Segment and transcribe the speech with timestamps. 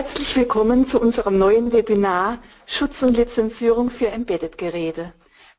[0.00, 5.12] Herzlich willkommen zu unserem neuen Webinar Schutz und Lizenzierung für Embedded-Geräte.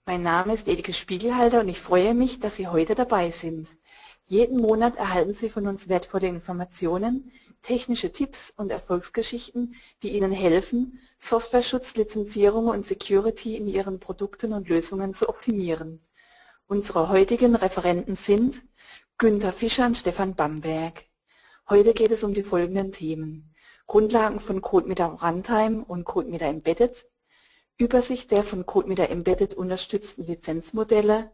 [0.08, 3.68] Mein Name ist Edike Spiegelhalter und ich freue mich, dass Sie heute dabei sind.
[4.26, 7.32] Jeden Monat erhalten Sie von uns wertvolle Informationen,
[7.62, 14.68] technische Tipps und Erfolgsgeschichten, die Ihnen helfen, Softwareschutz, Lizenzierung und Security in Ihren Produkten und
[14.70, 16.04] Lösungen zu optimieren.
[16.66, 18.64] Unsere heutigen Referenten sind
[19.20, 21.04] Günther Fischer und Stefan Bamberg.
[21.70, 23.51] Heute geht es um die folgenden Themen.
[23.92, 27.10] Grundlagen von CodeMeter Runtime und CodeMeter Embedded,
[27.78, 31.30] Übersicht der von CodeMeter Embedded unterstützten Lizenzmodelle,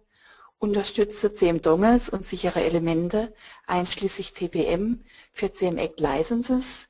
[0.58, 3.32] unterstützte CM-Dongles und sichere Elemente
[3.68, 6.88] einschließlich TPM für CM-Act Licenses,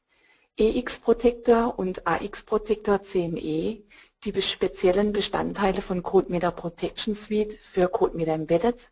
[0.55, 3.83] EX-Protector und AX-Protector CME,
[4.23, 8.89] die speziellen Bestandteile von CodeMeter Protection Suite für CodeMeter Embedded,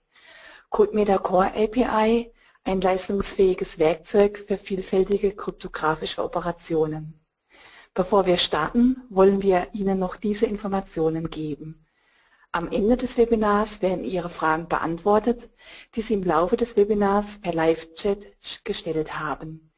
[0.72, 2.34] CodeMeter Core API
[2.66, 7.24] ein leistungsfähiges Werkzeug für vielfältige kryptografische Operationen.
[7.94, 11.86] Bevor wir starten, wollen wir Ihnen noch diese Informationen geben.
[12.52, 15.50] Am Ende des Webinars werden Ihre Fragen beantwortet,
[15.94, 19.72] die Sie im Laufe des Webinars per Live-Chat gestellt haben.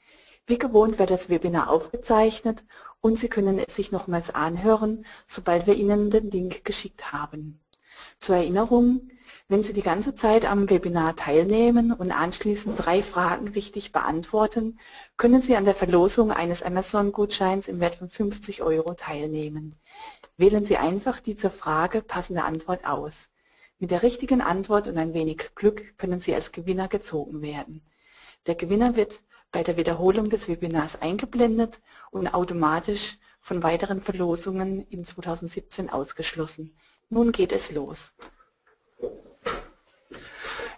[0.45, 2.64] Wie gewohnt wird das Webinar aufgezeichnet
[3.02, 7.59] und Sie können es sich nochmals anhören, sobald wir Ihnen den Link geschickt haben.
[8.17, 9.09] Zur Erinnerung,
[9.50, 14.78] wenn Sie die ganze Zeit am Webinar teilnehmen und anschließend drei Fragen richtig beantworten,
[15.16, 19.80] können Sie an der Verlosung eines Amazon-Gutscheins im Wert von 50 Euro teilnehmen.
[20.36, 23.31] Wählen Sie einfach die zur Frage passende Antwort aus.
[23.80, 27.82] Mit der richtigen Antwort und ein wenig Glück können Sie als Gewinner gezogen werden.
[28.48, 29.22] Der Gewinner wird
[29.54, 31.80] bei der Wiederholung des Webinars eingeblendet
[32.11, 36.76] und automatisch von weiteren Verlosungen in 2017 ausgeschlossen.
[37.09, 38.14] Nun geht es los.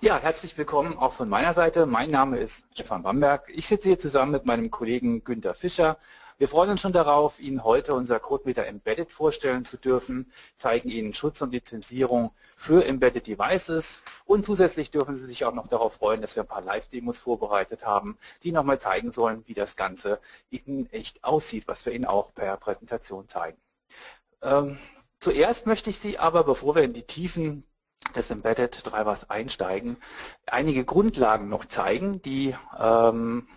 [0.01, 1.85] Ja, herzlich willkommen auch von meiner Seite.
[1.85, 3.51] Mein Name ist Stefan Bamberg.
[3.53, 5.97] Ich sitze hier zusammen mit meinem Kollegen Günter Fischer.
[6.37, 11.13] Wir freuen uns schon darauf, Ihnen heute unser CodeMeter Embedded vorstellen zu dürfen, zeigen Ihnen
[11.13, 16.21] Schutz und Lizenzierung für Embedded Devices und zusätzlich dürfen Sie sich auch noch darauf freuen,
[16.21, 20.89] dass wir ein paar Live-Demos vorbereitet haben, die nochmal zeigen sollen, wie das Ganze in
[20.91, 23.57] echt aussieht, was wir Ihnen auch per Präsentation zeigen.
[24.41, 24.77] Ähm,
[25.21, 27.65] Zuerst möchte ich Sie aber, bevor wir in die Tiefen
[28.15, 29.97] des Embedded Drivers einsteigen,
[30.45, 33.47] einige Grundlagen noch zeigen, die ähm,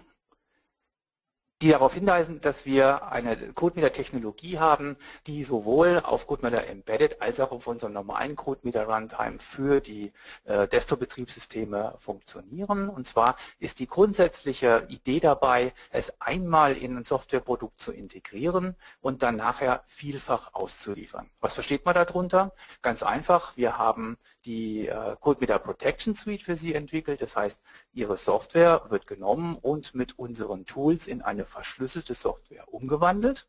[1.62, 4.96] die darauf hinweisen, dass wir eine CodeMeter-Technologie haben,
[5.28, 10.12] die sowohl auf CodeMeter Embedded als auch auf unserem normalen CodeMeter Runtime für die
[10.44, 12.88] äh, Desktop-Betriebssysteme funktionieren.
[12.88, 19.22] Und zwar ist die grundsätzliche Idee dabei, es einmal in ein Softwareprodukt zu integrieren und
[19.22, 21.30] dann nachher vielfach auszuliefern.
[21.40, 22.52] Was versteht man darunter?
[22.82, 27.22] Ganz einfach, wir haben die äh, CodeMeter Protection Suite für Sie entwickelt.
[27.22, 27.60] Das heißt,
[27.92, 33.48] Ihre Software wird genommen und mit unseren Tools in eine verschlüsselte Software umgewandelt.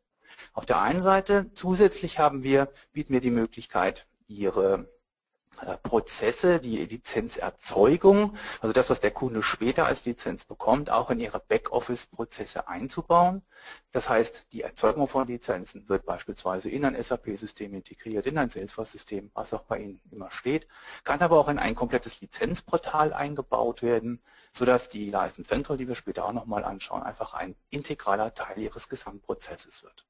[0.53, 4.89] Auf der einen Seite zusätzlich haben wir, bieten wir die Möglichkeit, Ihre
[5.83, 11.39] Prozesse, die Lizenzerzeugung, also das, was der Kunde später als Lizenz bekommt, auch in ihre
[11.39, 13.43] Backoffice-Prozesse einzubauen.
[13.91, 19.31] Das heißt, die Erzeugung von Lizenzen wird beispielsweise in ein SAP-System integriert, in ein Salesforce-System,
[19.33, 20.67] was auch bei Ihnen immer steht,
[21.03, 24.21] kann aber auch in ein komplettes Lizenzportal eingebaut werden,
[24.51, 28.89] sodass die License Central, die wir später auch nochmal anschauen, einfach ein integraler Teil Ihres
[28.89, 30.05] Gesamtprozesses wird.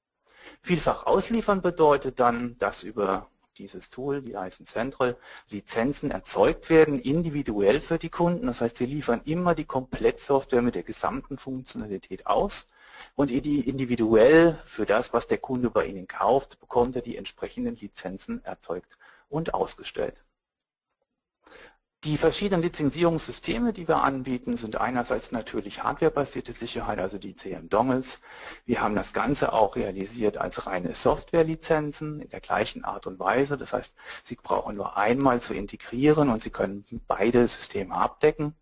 [0.61, 5.17] Vielfach ausliefern bedeutet dann, dass über dieses Tool, die Eisen Central,
[5.49, 8.47] Lizenzen erzeugt werden, individuell für die Kunden.
[8.47, 12.67] Das heißt, sie liefern immer die Komplettsoftware mit der gesamten Funktionalität aus
[13.15, 18.43] und individuell für das, was der Kunde bei Ihnen kauft, bekommt er die entsprechenden Lizenzen
[18.43, 18.97] erzeugt
[19.29, 20.23] und ausgestellt.
[22.03, 28.19] Die verschiedenen Lizenzierungssysteme, die wir anbieten, sind einerseits natürlich hardwarebasierte Sicherheit, also die CM-Dongles.
[28.65, 33.57] Wir haben das Ganze auch realisiert als reine Softwarelizenzen in der gleichen Art und Weise.
[33.57, 38.53] Das heißt, Sie brauchen nur einmal zu integrieren und Sie können beide Systeme abdecken.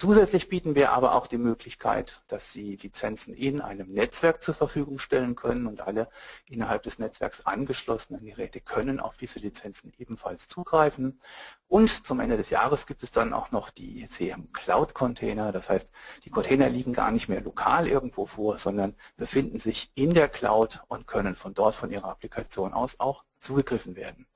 [0.00, 5.00] Zusätzlich bieten wir aber auch die Möglichkeit, dass Sie Lizenzen in einem Netzwerk zur Verfügung
[5.00, 6.08] stellen können und alle
[6.46, 11.20] innerhalb des Netzwerks angeschlossenen Geräte können auf diese Lizenzen ebenfalls zugreifen.
[11.66, 15.50] Und zum Ende des Jahres gibt es dann auch noch die CM Cloud Container.
[15.50, 15.90] Das heißt,
[16.24, 20.80] die Container liegen gar nicht mehr lokal irgendwo vor, sondern befinden sich in der Cloud
[20.86, 24.28] und können von dort von Ihrer Applikation aus auch zugegriffen werden.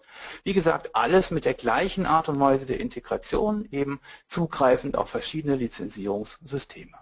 [0.45, 5.57] Wie gesagt, alles mit der gleichen Art und Weise der Integration, eben zugreifend auf verschiedene
[5.57, 6.99] Lizenzierungssysteme.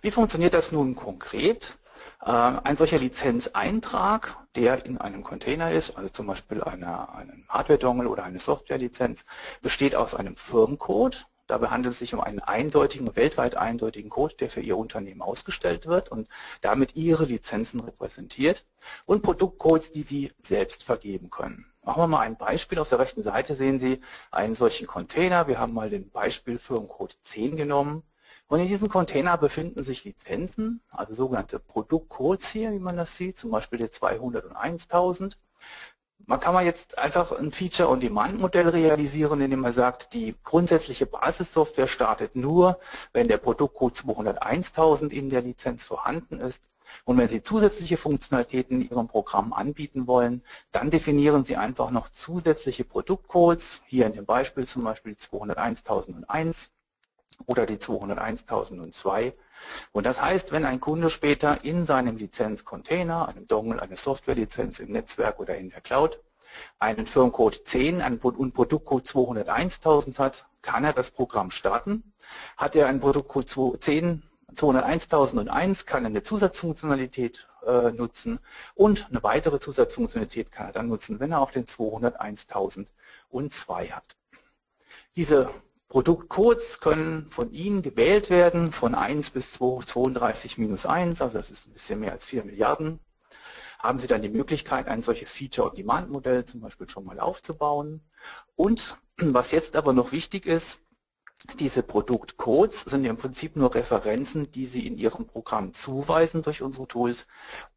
[0.00, 1.78] Wie funktioniert das nun konkret?
[2.20, 8.08] Äh, ein solcher Lizenzeintrag, der in einem Container ist, also zum Beispiel einer, einem Hardware-Dongle
[8.08, 9.24] oder eine Software-Lizenz,
[9.62, 14.50] besteht aus einem Firmcode, Dabei handelt es sich um einen eindeutigen, weltweit eindeutigen Code, der
[14.50, 16.28] für Ihr Unternehmen ausgestellt wird und
[16.60, 18.66] damit Ihre Lizenzen repräsentiert.
[19.06, 21.64] Und Produktcodes, die Sie selbst vergeben können.
[21.82, 22.78] Machen wir mal ein Beispiel.
[22.78, 25.48] Auf der rechten Seite sehen Sie einen solchen Container.
[25.48, 28.02] Wir haben mal den Beispiel Firmencode 10 genommen.
[28.48, 33.38] Und in diesem Container befinden sich Lizenzen, also sogenannte Produktcodes hier, wie man das sieht,
[33.38, 35.36] zum Beispiel der 201.000.
[36.26, 42.36] Man kann man jetzt einfach ein Feature-on-Demand-Modell realisieren, indem man sagt, die grundsätzliche Basissoftware startet
[42.36, 42.78] nur,
[43.14, 46.64] wenn der Produktcode 201.000 in der Lizenz vorhanden ist.
[47.04, 52.10] Und wenn Sie zusätzliche Funktionalitäten in Ihrem Programm anbieten wollen, dann definieren Sie einfach noch
[52.10, 56.68] zusätzliche Produktcodes, hier in dem Beispiel zum Beispiel 201.001
[57.46, 59.32] oder die 201.002.
[59.92, 64.92] Und das heißt, wenn ein Kunde später in seinem Lizenzcontainer, einem Dongle, eine Softwarelizenz im
[64.92, 66.20] Netzwerk oder in der Cloud,
[66.78, 72.12] einen Firmcode 10 und Produktcode 201.000 hat, kann er das Programm starten.
[72.56, 74.22] Hat er einen Produktcode 10
[74.54, 78.38] 201.001 kann er eine Zusatzfunktionalität äh, nutzen
[78.74, 84.16] und eine weitere Zusatzfunktionalität kann er dann nutzen, wenn er auch den 201.002 hat.
[85.16, 85.50] Diese
[85.88, 91.66] Produktcodes können von Ihnen gewählt werden, von 1 bis 32 minus 1, also das ist
[91.66, 93.00] ein bisschen mehr als 4 Milliarden.
[93.78, 98.02] Haben Sie dann die Möglichkeit, ein solches Feature-on-Demand-Modell zum Beispiel schon mal aufzubauen.
[98.54, 100.80] Und was jetzt aber noch wichtig ist,
[101.58, 106.88] diese Produktcodes sind im Prinzip nur Referenzen, die Sie in Ihrem Programm zuweisen durch unsere
[106.88, 107.26] Tools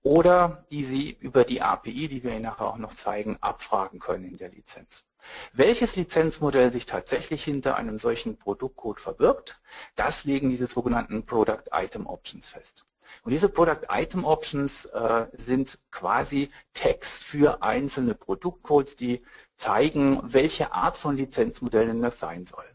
[0.01, 4.25] oder die Sie über die API, die wir Ihnen nachher auch noch zeigen, abfragen können
[4.25, 5.05] in der Lizenz.
[5.53, 9.57] Welches Lizenzmodell sich tatsächlich hinter einem solchen Produktcode verbirgt,
[9.95, 12.85] das legen diese sogenannten Product Item Options fest.
[13.23, 19.23] Und diese Product Item Options äh, sind quasi Text für einzelne Produktcodes, die
[19.57, 22.65] zeigen, welche Art von Lizenzmodellen das sein soll.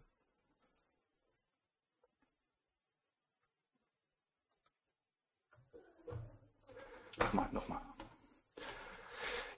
[7.19, 7.86] Nochmal, nochmal.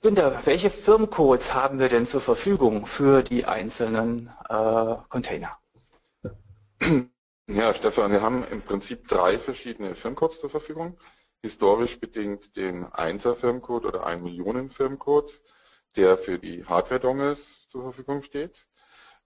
[0.01, 5.59] Günther, welche Firmencodes haben wir denn zur Verfügung für die einzelnen äh, Container?
[7.49, 10.97] Ja, Stefan, wir haben im Prinzip drei verschiedene Firmencodes zur Verfügung.
[11.43, 15.33] Historisch bedingt den 1er Firmencode oder 1 Millionen Firmencode,
[15.97, 18.69] der für die Hardware-Dongles zur Verfügung steht.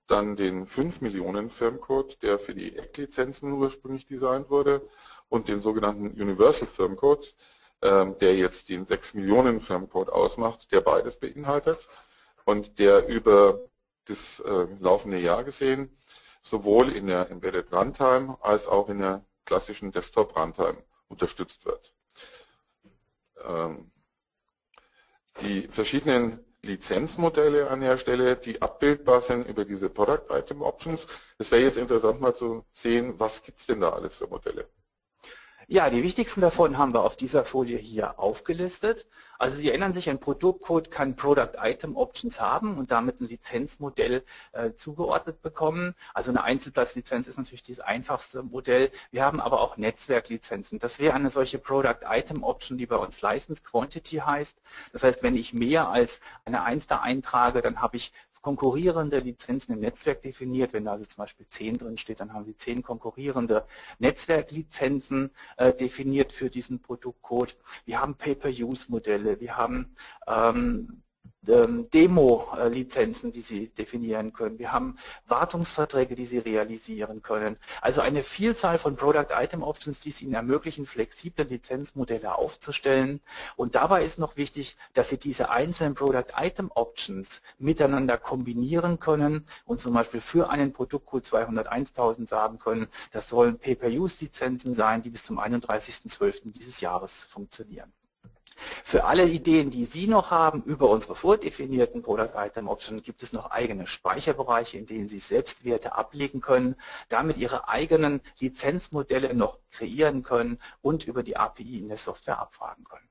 [0.06, 4.88] Dann den 5 Millionen Firmencode, der für die ECK-Lizenzen ursprünglich designt wurde.
[5.28, 7.36] Und den sogenannten Universal Firmcode,
[7.82, 11.88] der jetzt den 6 Millionen Firmcode ausmacht, der beides beinhaltet
[12.44, 13.58] und der über
[14.04, 15.90] das äh, laufende Jahr gesehen
[16.42, 21.94] sowohl in der Embedded Runtime als auch in der klassischen Desktop Runtime unterstützt wird.
[23.44, 23.90] Ähm,
[25.40, 31.06] die verschiedenen Lizenzmodelle an der Stelle, die abbildbar sind über diese Product Item Options.
[31.38, 34.68] Es wäre jetzt interessant mal zu sehen, was gibt es denn da alles für Modelle?
[35.72, 39.06] Ja, die wichtigsten davon haben wir auf dieser Folie hier aufgelistet.
[39.38, 44.22] Also Sie erinnern sich, ein Produktcode kann Product Item Options haben und damit ein Lizenzmodell
[44.52, 45.94] äh, zugeordnet bekommen.
[46.12, 48.90] Also eine Einzelplatzlizenz ist natürlich das einfachste Modell.
[49.12, 50.78] Wir haben aber auch Netzwerklizenzen.
[50.78, 54.58] Das wäre eine solche Product Item Option, die bei uns License Quantity heißt.
[54.92, 59.72] Das heißt, wenn ich mehr als eine Eins da eintrage, dann habe ich konkurrierende Lizenzen
[59.72, 60.72] im Netzwerk definiert.
[60.72, 63.64] Wenn da also zum Beispiel 10 drin steht, dann haben Sie 10 konkurrierende
[63.98, 67.56] Netzwerklizenzen äh, definiert für diesen Produktcode.
[67.86, 69.96] Wir haben Pay-per-Use-Modelle, wir haben
[70.26, 71.01] ähm,
[71.44, 74.60] Demo-Lizenzen, die Sie definieren können.
[74.60, 77.58] Wir haben Wartungsverträge, die Sie realisieren können.
[77.80, 83.20] Also eine Vielzahl von Product-Item-Options, die es Ihnen ermöglichen, flexible Lizenzmodelle aufzustellen.
[83.56, 89.94] Und dabei ist noch wichtig, dass Sie diese einzelnen Product-Item-Options miteinander kombinieren können und zum
[89.94, 96.52] Beispiel für einen Produktcode 201.000 sagen können, das sollen Pay-per-Use-Lizenzen sein, die bis zum 31.12.
[96.52, 97.92] dieses Jahres funktionieren.
[98.84, 103.32] Für alle Ideen, die Sie noch haben über unsere vordefinierten Product Item Option, gibt es
[103.32, 106.76] noch eigene Speicherbereiche, in denen Sie Selbstwerte ablegen können,
[107.08, 112.84] damit Ihre eigenen Lizenzmodelle noch kreieren können und über die API in der Software abfragen
[112.84, 113.08] können.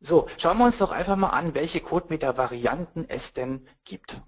[0.00, 4.20] So, schauen wir uns doch einfach mal an, welche CodeMeter-Varianten es denn gibt.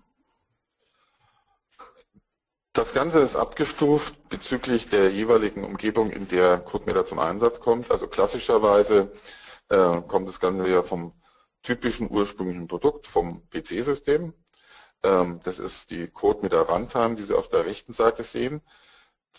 [2.76, 7.90] Das Ganze ist abgestuft bezüglich der jeweiligen Umgebung, in der CodeMeter zum Einsatz kommt.
[7.90, 9.10] Also klassischerweise
[9.70, 11.14] äh, kommt das Ganze ja vom
[11.62, 14.34] typischen ursprünglichen Produkt, vom PC-System.
[15.02, 18.60] Ähm, das ist die CodeMeter Runtime, die Sie auf der rechten Seite sehen.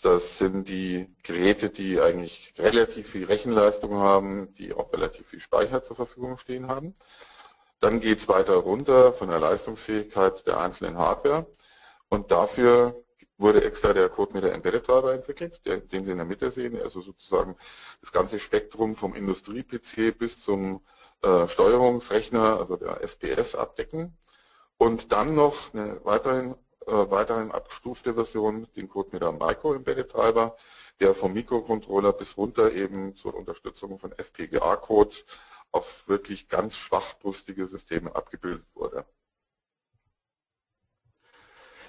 [0.02, 5.84] Das sind die Geräte, die eigentlich relativ viel Rechenleistung haben, die auch relativ viel Speicher
[5.84, 6.96] zur Verfügung stehen haben.
[7.78, 11.46] Dann geht es weiter runter von der Leistungsfähigkeit der einzelnen Hardware
[12.08, 12.96] Und dafür
[13.38, 17.00] wurde extra der CodeMeter Embedded Driver entwickelt, der, den Sie in der Mitte sehen, also
[17.00, 17.56] sozusagen
[18.00, 20.80] das ganze Spektrum vom Industrie-PC bis zum
[21.22, 24.16] äh, Steuerungsrechner, also der SPS abdecken.
[24.76, 26.54] Und dann noch eine weiterhin,
[26.86, 30.56] äh, weiterhin abgestufte Version, den CodeMeter Micro Embedded Driver,
[31.00, 35.16] der vom Mikrocontroller bis runter eben zur Unterstützung von FPGA-Code
[35.70, 39.04] auf wirklich ganz schwachbrüstige Systeme abgebildet wurde.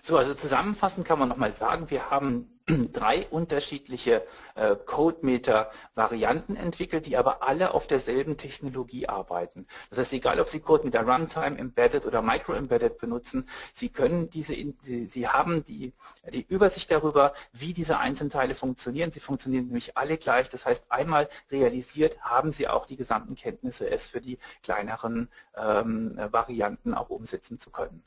[0.02, 2.60] So, also zusammenfassend kann man nochmal sagen, wir haben
[2.94, 4.26] drei unterschiedliche
[4.56, 9.68] äh, CodeMeter-Varianten entwickelt, die aber alle auf derselben Technologie arbeiten.
[9.90, 15.06] Das heißt, egal ob Sie CodeMeter Runtime, Embedded oder Micro-Embedded benutzen, Sie können diese, Sie,
[15.06, 15.94] Sie haben die,
[16.32, 19.12] die Übersicht darüber, wie diese Einzelteile funktionieren.
[19.12, 20.48] Sie funktionieren nämlich alle gleich.
[20.50, 26.18] Das heißt, einmal realisiert haben Sie auch die gesamten Kenntnisse, es für die kleineren ähm,
[26.32, 28.04] Varianten auch umsetzen zu können.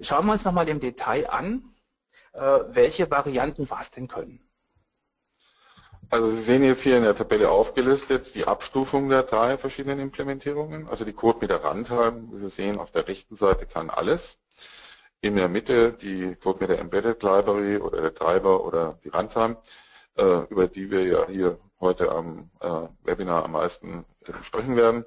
[0.00, 1.64] Schauen wir uns nochmal im Detail an,
[2.32, 4.40] äh, welche Varianten was denn können.
[6.10, 10.88] Also Sie sehen jetzt hier in der Tabelle aufgelistet die Abstufung der drei verschiedenen Implementierungen.
[10.88, 14.38] Also die Code mit der Runtime, wie Sie sehen, auf der rechten Seite kann alles.
[15.20, 19.56] In der Mitte die Code mit der Embedded Library oder der Treiber oder die Runtime,
[20.16, 22.68] äh, über die wir ja hier heute am äh,
[23.04, 24.04] Webinar am meisten
[24.42, 25.04] sprechen werden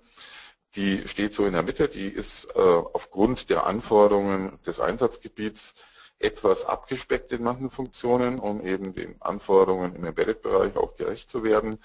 [0.77, 5.73] die steht so in der Mitte, die ist äh, aufgrund der Anforderungen des Einsatzgebiets
[6.19, 11.79] etwas abgespeckt in manchen Funktionen, um eben den Anforderungen im Embedded-Bereich auch gerecht zu werden.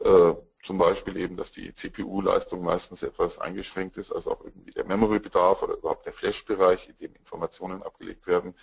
[0.00, 0.32] Äh,
[0.62, 5.62] zum Beispiel eben, dass die CPU-Leistung meistens etwas eingeschränkt ist, also auch irgendwie der Memory-Bedarf
[5.62, 8.54] oder überhaupt der Flash-Bereich, in dem Informationen abgelegt werden,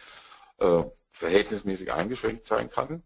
[0.58, 3.04] äh, verhältnismäßig eingeschränkt sein kann.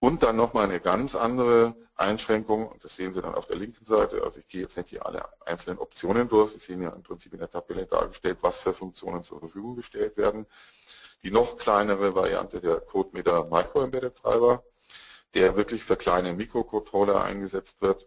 [0.00, 4.22] Und dann nochmal eine ganz andere Einschränkung, das sehen Sie dann auf der linken Seite,
[4.22, 7.32] also ich gehe jetzt nicht hier alle einzelnen Optionen durch, Sie sehen ja im Prinzip
[7.32, 10.46] in der Tabelle dargestellt, was für Funktionen zur Verfügung gestellt werden.
[11.24, 14.62] Die noch kleinere Variante der CodeMeter Micro Embedded Treiber,
[15.34, 18.06] der wirklich für kleine Mikrocontroller eingesetzt wird.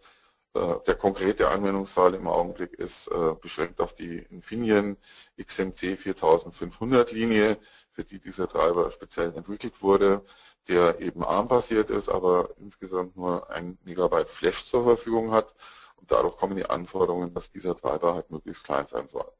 [0.54, 4.96] Äh, der konkrete Anwendungsfall im Augenblick ist äh, beschränkt auf die Infineon
[5.38, 7.58] XMC 4500 Linie,
[7.92, 10.24] für die dieser Treiber speziell entwickelt wurde
[10.68, 15.54] der eben ARM-basiert ist, aber insgesamt nur ein Megabyte Flash zur Verfügung hat.
[15.96, 19.30] Und dadurch kommen die Anforderungen, dass dieser Treiber halt möglichst klein sein soll.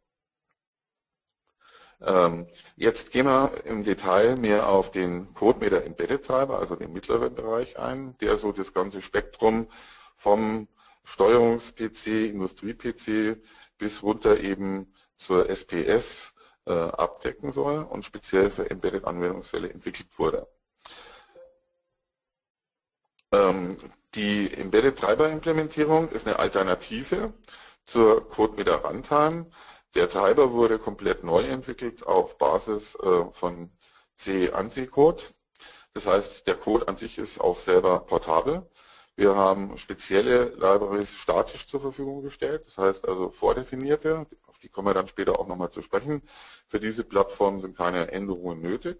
[2.00, 7.34] Ähm, jetzt gehen wir im Detail mehr auf den CodeMeter Embedded Treiber, also den mittleren
[7.34, 9.68] Bereich ein, der so das ganze Spektrum
[10.16, 10.66] vom
[11.04, 13.40] Steuerungs-PC, Industrie-PC
[13.78, 16.34] bis runter eben zur SPS
[16.66, 20.46] äh, abdecken soll und speziell für Embedded-Anwendungsfälle entwickelt wurde.
[23.32, 23.76] Ähm,
[24.14, 27.32] die Embedded Treiber Implementierung ist eine Alternative
[27.84, 29.46] zur CodeMeter Runtime.
[29.94, 33.70] Der Treiber wurde komplett neu entwickelt auf Basis äh, von
[34.16, 35.22] C-ANSI-Code.
[35.94, 38.66] Das heißt, der Code an sich ist auch selber portabel.
[39.14, 44.88] Wir haben spezielle Libraries statisch zur Verfügung gestellt, das heißt also vordefinierte, auf die kommen
[44.88, 46.22] wir dann später auch nochmal zu sprechen.
[46.66, 48.98] Für diese Plattform sind keine Änderungen nötig.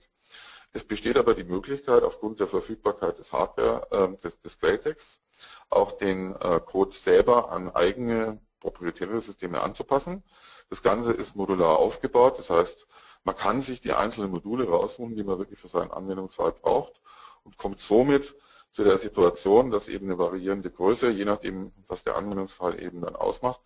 [0.75, 5.21] Es besteht aber die Möglichkeit, aufgrund der Verfügbarkeit des Hardware, äh, des, Quelltexts,
[5.71, 10.23] auch den äh, Code selber an eigene proprietäre Systeme anzupassen.
[10.69, 12.87] Das Ganze ist modular aufgebaut, das heißt,
[13.25, 17.01] man kann sich die einzelnen Module raussuchen, die man wirklich für seinen Anwendungsfall braucht
[17.45, 18.35] und kommt somit
[18.73, 23.15] zu der Situation, dass eben eine variierende Größe, je nachdem, was der Anwendungsfall eben dann
[23.15, 23.61] ausmacht,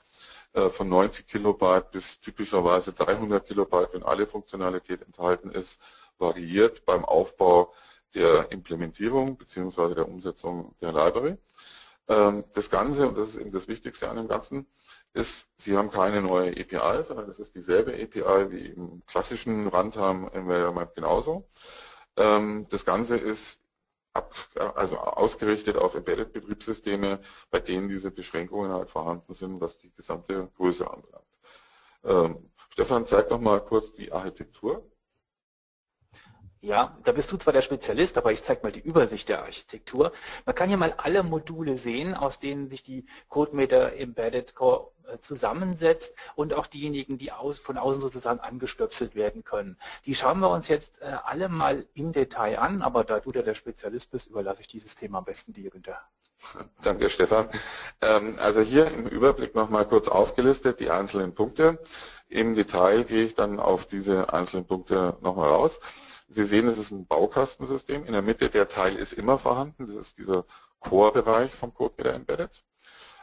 [0.52, 5.80] äh, von 90 Kilobyte bis typischerweise 300 Kilobyte, wenn alle Funktionalität enthalten ist,
[6.18, 7.72] variiert beim Aufbau
[8.14, 9.94] der Implementierung bzw.
[9.94, 11.36] der Umsetzung der Library.
[12.08, 14.66] Ähm, das Ganze, und das ist eben das Wichtigste an dem Ganzen,
[15.12, 20.30] ist, Sie haben keine neue API, sondern das ist dieselbe API wie im klassischen Runtime
[20.32, 21.48] Environment genauso.
[22.16, 23.60] Ähm, das Ganze ist
[24.75, 27.20] also ausgerichtet auf Embedded-Betriebssysteme,
[27.50, 31.26] bei denen diese Beschränkungen halt vorhanden sind, was die gesamte Größe anbelangt.
[32.04, 34.85] Ähm, Stefan, zeig noch mal kurz die Architektur.
[36.66, 40.11] Ja, da bist du zwar der Spezialist, aber ich zeige mal die Übersicht der Architektur.
[40.46, 45.18] Man kann hier mal alle Module sehen, aus denen sich die CodeMeter Embedded Core äh,
[45.20, 49.78] zusammensetzt und auch diejenigen, die aus, von außen sozusagen angestöpselt werden können.
[50.06, 53.54] Die schauen wir uns jetzt äh, alle mal im Detail an, aber da du der
[53.54, 56.00] Spezialist bist, überlasse ich dieses Thema am besten dir, Günther.
[56.82, 57.49] Danke, Stefan.
[58.00, 61.78] Ähm, also hier im Überblick nochmal kurz aufgelistet die einzelnen Punkte.
[62.28, 65.78] Im Detail gehe ich dann auf diese einzelnen Punkte nochmal raus.
[66.28, 68.04] Sie sehen, es ist ein Baukastensystem.
[68.04, 69.87] In der Mitte der Teil ist immer vorhanden.
[69.87, 70.45] Das ist dieser
[70.80, 72.64] Core-Bereich vom CodeMeter Embedded.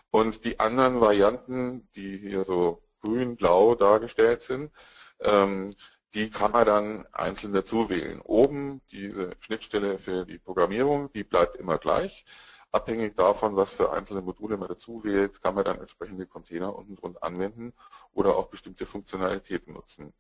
[0.09, 4.71] Und die anderen Varianten, die hier so grün-blau dargestellt sind,
[5.19, 5.75] ähm,
[6.13, 8.21] die kann man dann einzeln dazu wählen.
[8.21, 12.25] Oben diese Schnittstelle für die Programmierung, die bleibt immer gleich.
[12.73, 16.95] Abhängig davon, was für einzelne Module man dazu wählt, kann man dann entsprechende Container unten
[16.95, 17.71] drunter anwenden
[18.13, 20.11] oder auch bestimmte Funktionalitäten nutzen.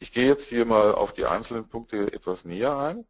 [0.00, 3.06] Ich gehe jetzt hier mal auf die einzelnen Punkte etwas näher ein.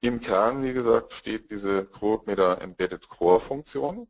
[0.00, 4.08] Im Kern, wie gesagt, steht diese CodeMeter Embedded Core Funktion,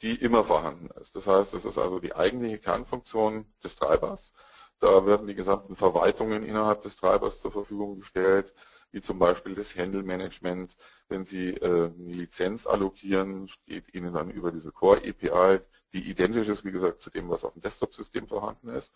[0.00, 1.16] die immer vorhanden ist.
[1.16, 4.32] Das heißt, es ist also die eigentliche Kernfunktion des Treibers.
[4.78, 8.54] Da werden die gesamten Verwaltungen innerhalb des Treibers zur Verfügung gestellt,
[8.92, 10.76] wie zum Beispiel das Handle-Management.
[11.08, 15.60] Wenn Sie äh, eine Lizenz allokieren, steht Ihnen dann über diese Core-API,
[15.92, 18.92] die identisch ist, wie gesagt, zu dem, was auf dem Desktop-System vorhanden ist,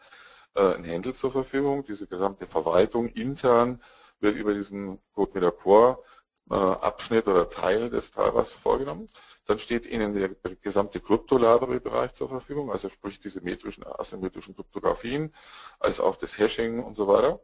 [0.54, 1.84] äh, ein Handle zur Verfügung.
[1.84, 3.82] Diese gesamte Verwaltung intern
[4.20, 6.02] wird über diesen CodeMeter Core
[6.50, 9.06] äh, Abschnitt oder Teil des Treibers vorgenommen.
[9.46, 10.30] Dann steht Ihnen der
[10.62, 15.34] gesamte Krypto-Library-Bereich zur Verfügung, also sprich diese metrischen, asymmetrischen Kryptografien,
[15.78, 17.40] als auch das Hashing und so weiter.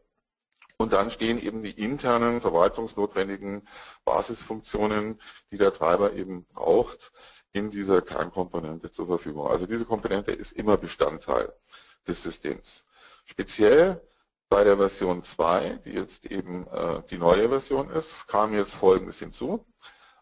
[0.81, 3.69] Und dann stehen eben die internen verwaltungsnotwendigen
[4.07, 5.21] Basisfunktionen,
[5.51, 7.13] die der Treiber eben braucht,
[7.53, 9.47] in dieser Kernkomponente zur Verfügung.
[9.47, 11.53] Also diese Komponente ist immer Bestandteil
[12.09, 12.87] des Systems.
[13.27, 14.01] Speziell
[14.49, 19.19] bei der Version 2, die jetzt eben äh, die neue Version ist, kam jetzt Folgendes
[19.19, 19.67] hinzu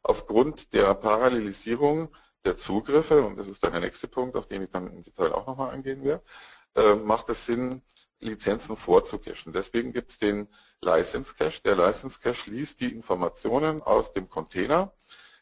[0.03, 2.09] aufgrund der Parallelisierung
[2.45, 5.31] der Zugriffe, und das ist dann der nächste Punkt, auf den ich dann im Detail
[5.35, 6.25] auch nochmal eingehen werde,
[6.75, 7.81] äh, macht es Sinn,
[8.21, 9.53] Lizenzen vorzucachen.
[9.53, 10.49] Deswegen gibt es den
[10.81, 11.61] License Cache.
[11.65, 14.93] Der License Cache liest die Informationen aus dem Container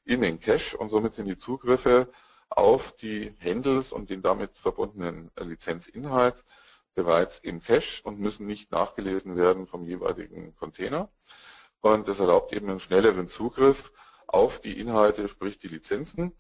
[0.05, 2.11] in den Cache und somit sind die Zugriffe
[2.49, 6.45] auf die Handles und den damit verbundenen Lizenzinhalt
[6.95, 11.11] bereits im Cache und müssen nicht nachgelesen werden vom jeweiligen Container.
[11.81, 13.93] Und das erlaubt eben einen schnelleren Zugriff
[14.27, 16.33] auf die Inhalte, sprich die Lizenzen.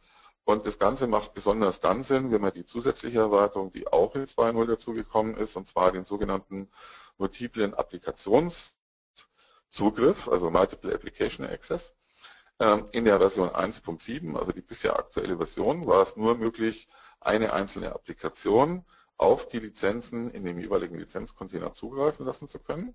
[0.47, 4.27] Und das Ganze macht besonders dann Sinn, wenn man die zusätzliche Erweiterung, die auch in
[4.27, 6.71] 2.0 dazugekommen ist, und zwar den sogenannten
[7.19, 11.97] multiplen Applikationszugriff, also Multiple Application Access.
[12.61, 16.87] Ähm, in der Version 1.7, also die bisher aktuelle Version, war es nur möglich,
[17.21, 18.85] eine einzelne Applikation
[19.17, 22.95] auf die Lizenzen in dem jeweiligen Lizenzcontainer zugreifen lassen zu können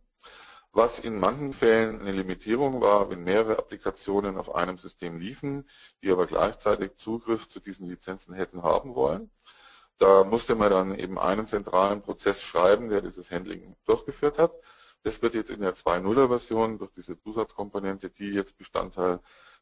[0.74, 5.68] was in manchen Fällen eine Limitierung war, wenn mehrere Applikationen auf einem System liefen,
[6.02, 9.30] die aber gleichzeitig Zugriff zu diesen Lizenzen hätten haben wollen.
[9.98, 14.54] Da musste man dann eben einen zentralen Prozess schreiben, der dieses Handling durchgeführt hat.
[15.04, 19.20] Das wird jetzt in der 2.0er Version durch diese Zusatzkomponente, die jetzt Bestandteil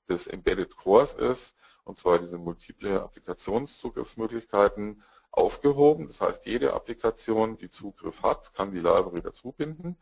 [0.08, 6.08] des Embedded Cores ist, und zwar diese multiple Applikationszugriffsmöglichkeiten, aufgehoben.
[6.08, 9.98] Das heißt, jede Applikation, die Zugriff hat, kann die Library dazu binden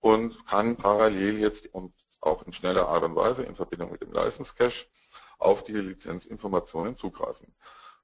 [0.00, 4.12] und kann parallel jetzt und auch in schneller Art und Weise in Verbindung mit dem
[4.12, 4.86] License Cache
[5.38, 7.54] auf die Lizenzinformationen zugreifen.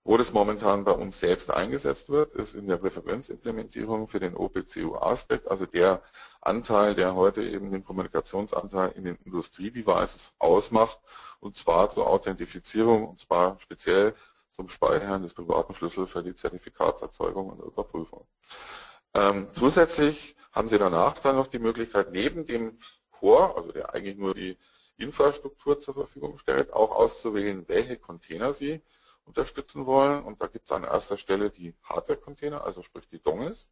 [0.05, 5.49] Wo das momentan bei uns selbst eingesetzt wird, ist in der Referenzimplementierung für den OPC-UA-Stack,
[5.49, 6.03] also der
[6.41, 10.99] Anteil, der heute eben den Kommunikationsanteil in den Industrie-Devices ausmacht,
[11.39, 14.15] und zwar zur Authentifizierung, und zwar speziell
[14.51, 18.27] zum Speichern des privaten Schlüssels für die Zertifikatserzeugung und Überprüfung.
[19.15, 22.79] Ähm, zusätzlich haben Sie danach dann noch die Möglichkeit, neben dem
[23.11, 24.59] Core, also der eigentlich nur die
[24.97, 28.83] Infrastruktur zur Verfügung stellt, auch auszuwählen, welche Container Sie
[29.25, 30.25] unterstützen wollen.
[30.25, 33.69] Und da gibt es an erster Stelle die Hardware-Container, also sprich die Dongles.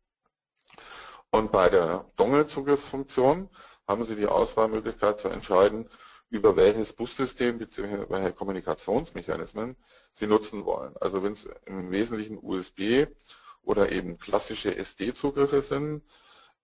[1.31, 3.49] Und bei der Dongle-Zugriffsfunktion
[3.87, 5.89] haben Sie die Auswahlmöglichkeit zu entscheiden,
[6.29, 8.07] über welches Bussystem bzw.
[8.09, 9.77] welche Kommunikationsmechanismen
[10.13, 10.97] Sie nutzen wollen.
[11.01, 13.07] Also wenn es im Wesentlichen USB
[13.63, 16.03] oder eben klassische SD-Zugriffe sind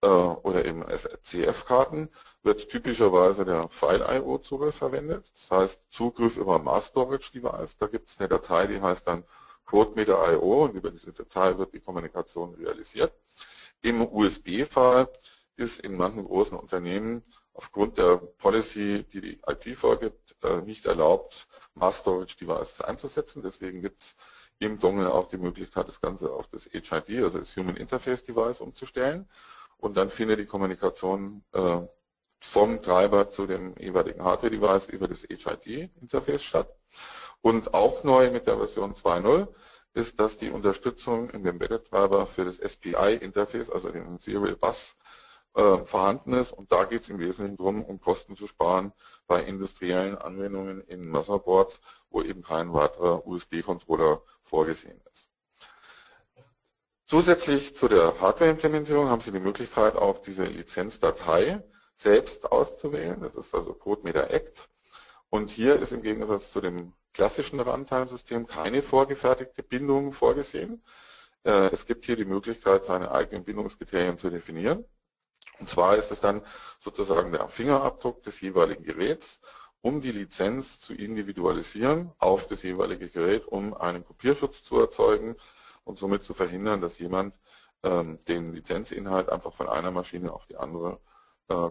[0.02, 0.84] äh, oder eben
[1.22, 2.10] CF-Karten,
[2.42, 5.30] wird typischerweise der File-IO-Zugriff verwendet.
[5.34, 7.76] Das heißt Zugriff über Mass Storage Device.
[7.76, 9.24] Da gibt es eine Datei, die heißt dann
[9.66, 13.12] CodeMeter.io und über diese Datei wird die Kommunikation realisiert.
[13.82, 15.08] Im USB-Fall
[15.56, 21.46] ist in manchen großen Unternehmen aufgrund der Policy, die die IT vorgibt, äh, nicht erlaubt,
[21.74, 23.42] Mass Storage Devices einzusetzen.
[23.42, 24.16] Deswegen gibt es
[24.58, 28.60] im Dongle auch die Möglichkeit, das Ganze auf das HID, also das Human Interface Device,
[28.60, 29.28] umzustellen.
[29.78, 31.80] Und dann findet die Kommunikation äh,
[32.40, 36.68] vom Treiber zu dem jeweiligen Hardware-Device über das HID-Interface statt.
[37.42, 39.48] Und auch neu mit der Version 2.0
[39.94, 44.96] ist, dass die Unterstützung in dem Embedded-Treiber für das SPI-Interface, also den Serial Bus,
[45.56, 46.52] äh, vorhanden ist.
[46.52, 48.92] Und da geht es im Wesentlichen darum, um Kosten zu sparen
[49.26, 55.30] bei industriellen Anwendungen in Motherboards, wo eben kein weiterer USB-Controller vorgesehen ist.
[57.06, 61.62] Zusätzlich zu der Hardware-Implementierung haben Sie die Möglichkeit, auch diese Lizenzdatei
[61.96, 63.20] selbst auszuwählen.
[63.20, 64.68] Das ist also CodeMeter Act.
[65.30, 70.82] Und hier ist im Gegensatz zu dem klassischen Runtime-System keine vorgefertigte Bindung vorgesehen.
[71.44, 74.84] Äh, es gibt hier die Möglichkeit, seine eigenen Bindungskriterien zu definieren.
[75.58, 76.42] Und zwar ist es dann
[76.78, 79.40] sozusagen der Fingerabdruck des jeweiligen Geräts,
[79.80, 85.36] um die Lizenz zu individualisieren auf das jeweilige Gerät, um einen Kopierschutz zu erzeugen
[85.84, 87.38] und somit zu verhindern, dass jemand
[87.82, 90.98] ähm, den Lizenzinhalt einfach von einer Maschine auf die andere
[91.48, 91.70] äh, äh,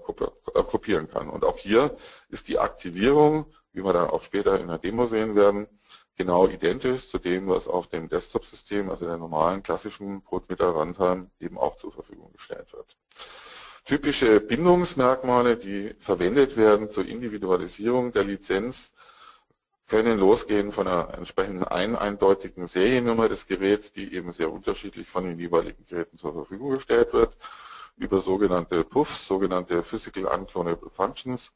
[0.64, 1.30] kopieren kann.
[1.30, 1.96] Und auch hier
[2.30, 5.68] ist die Aktivierung, wie wir dann auch später in der Demo sehen werden,
[6.16, 11.58] genau identisch zu dem, was auf dem Desktop-System, also der normalen klassischen Brotmeter Runtime, eben
[11.58, 12.96] auch zur Verfügung gestellt wird.
[13.86, 18.94] Typische Bindungsmerkmale, die verwendet werden zur Individualisierung der Lizenz,
[19.88, 25.26] können losgehen von einer entsprechenden ein eindeutigen Seriennummer des Geräts, die eben sehr unterschiedlich von
[25.26, 27.38] den jeweiligen Geräten zur Verfügung gestellt wird,
[27.96, 31.52] über sogenannte PUFs, sogenannte Physical Unclonable Functions,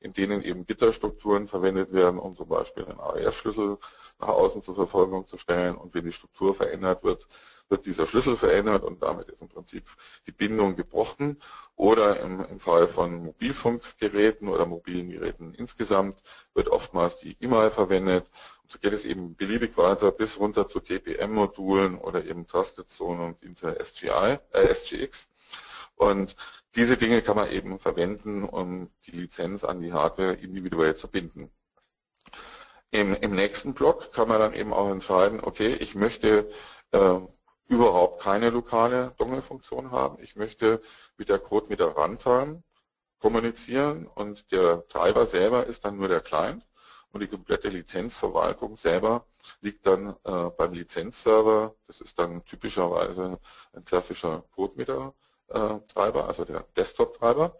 [0.00, 3.78] in denen eben Gitterstrukturen verwendet werden, um zum Beispiel einen AES-Schlüssel
[4.18, 5.76] nach außen zur Verfolgung zu stellen.
[5.76, 7.26] Und wenn die Struktur verändert wird,
[7.68, 9.84] wird dieser Schlüssel verändert und damit ist im Prinzip
[10.26, 11.40] die Bindung gebrochen.
[11.76, 16.22] Oder im, im Fall von Mobilfunkgeräten oder mobilen Geräten insgesamt
[16.54, 18.26] wird oftmals die E-Mail verwendet.
[18.62, 23.24] Und so geht es eben beliebig weiter bis runter zu TPM-Modulen oder eben Trusted Zone
[23.24, 25.28] und Inter SGI, äh, SGX.
[26.00, 26.34] Und
[26.76, 31.50] diese Dinge kann man eben verwenden, um die Lizenz an die Hardware individuell zu binden.
[32.90, 36.50] Im, im nächsten Block kann man dann eben auch entscheiden, okay, ich möchte
[36.92, 37.18] äh,
[37.68, 40.16] überhaupt keine lokale Dongle-Funktion haben.
[40.22, 40.80] Ich möchte
[41.18, 42.62] mit der Code mit der Runtime
[43.18, 46.66] kommunizieren und der Treiber selber ist dann nur der Client
[47.12, 49.26] und die komplette Lizenzverwaltung selber
[49.60, 51.74] liegt dann äh, beim Lizenzserver.
[51.86, 53.38] Das ist dann typischerweise
[53.74, 55.12] ein klassischer CodeMeter
[55.88, 57.56] Treiber, also der Desktop-Treiber.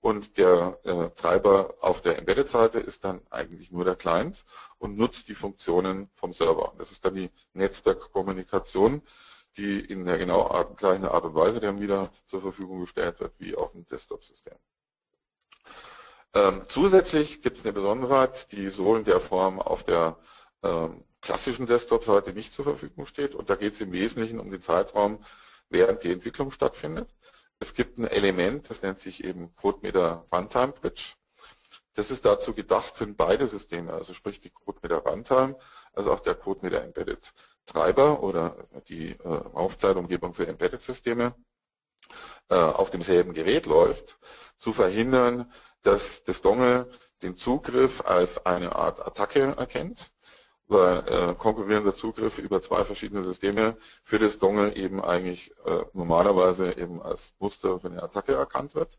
[0.00, 4.44] Und der äh, Treiber auf der Embedded-Seite ist dann eigentlich nur der Client
[4.76, 6.74] und nutzt die Funktionen vom Server.
[6.76, 9.00] Das ist dann die Netzwerkkommunikation,
[9.56, 13.32] die in der genau Art, gleichen Art und Weise dann wieder zur Verfügung gestellt wird
[13.38, 14.56] wie auf dem Desktop-System.
[16.34, 20.18] Ähm, zusätzlich gibt es eine Besonderheit, die so in der Form auf der
[20.62, 23.34] ähm, klassischen Desktop-Seite nicht zur Verfügung steht.
[23.34, 25.24] Und da geht es im Wesentlichen um den Zeitraum,
[25.70, 27.08] während die Entwicklung stattfindet.
[27.64, 31.14] Es gibt ein Element, das nennt sich eben CodeMeter Runtime Bridge.
[31.94, 35.56] Das ist dazu gedacht für beide Systeme, also sprich die CodeMeter Runtime,
[35.94, 37.32] also auch der CodeMeter Embedded
[37.64, 39.18] Treiber oder die äh,
[39.54, 41.34] Aufzeitumgebung für Embedded Systeme
[42.50, 44.18] äh, auf demselben Gerät läuft,
[44.58, 45.50] zu verhindern,
[45.80, 46.90] dass das Dongle
[47.22, 50.13] den Zugriff als eine Art Attacke erkennt
[50.68, 56.76] weil äh, konkurrierender Zugriff über zwei verschiedene Systeme für das Dongle eben eigentlich äh, normalerweise
[56.76, 58.98] eben als Muster für eine Attacke erkannt wird.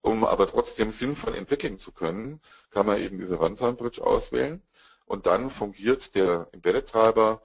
[0.00, 4.62] Um aber trotzdem sinnvoll entwickeln zu können, kann man eben diese Runtime Bridge auswählen
[5.06, 7.40] und dann fungiert der Embedded-Treiber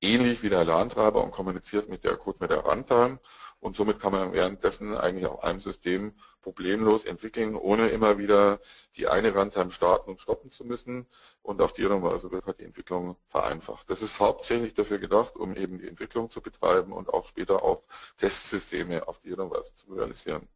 [0.00, 3.18] ähnlich wie der LAN-Treiber und kommuniziert mit der Code mit der Runtime
[3.62, 8.58] und somit kann man währenddessen eigentlich auf einem System problemlos entwickeln, ohne immer wieder
[8.96, 11.06] die eine Runtime starten und stoppen zu müssen.
[11.42, 13.88] Und auf die Weise wird halt die Entwicklung vereinfacht.
[13.88, 17.84] Das ist hauptsächlich dafür gedacht, um eben die Entwicklung zu betreiben und auch später auch
[18.18, 20.48] Testsysteme auf die Weise zu realisieren.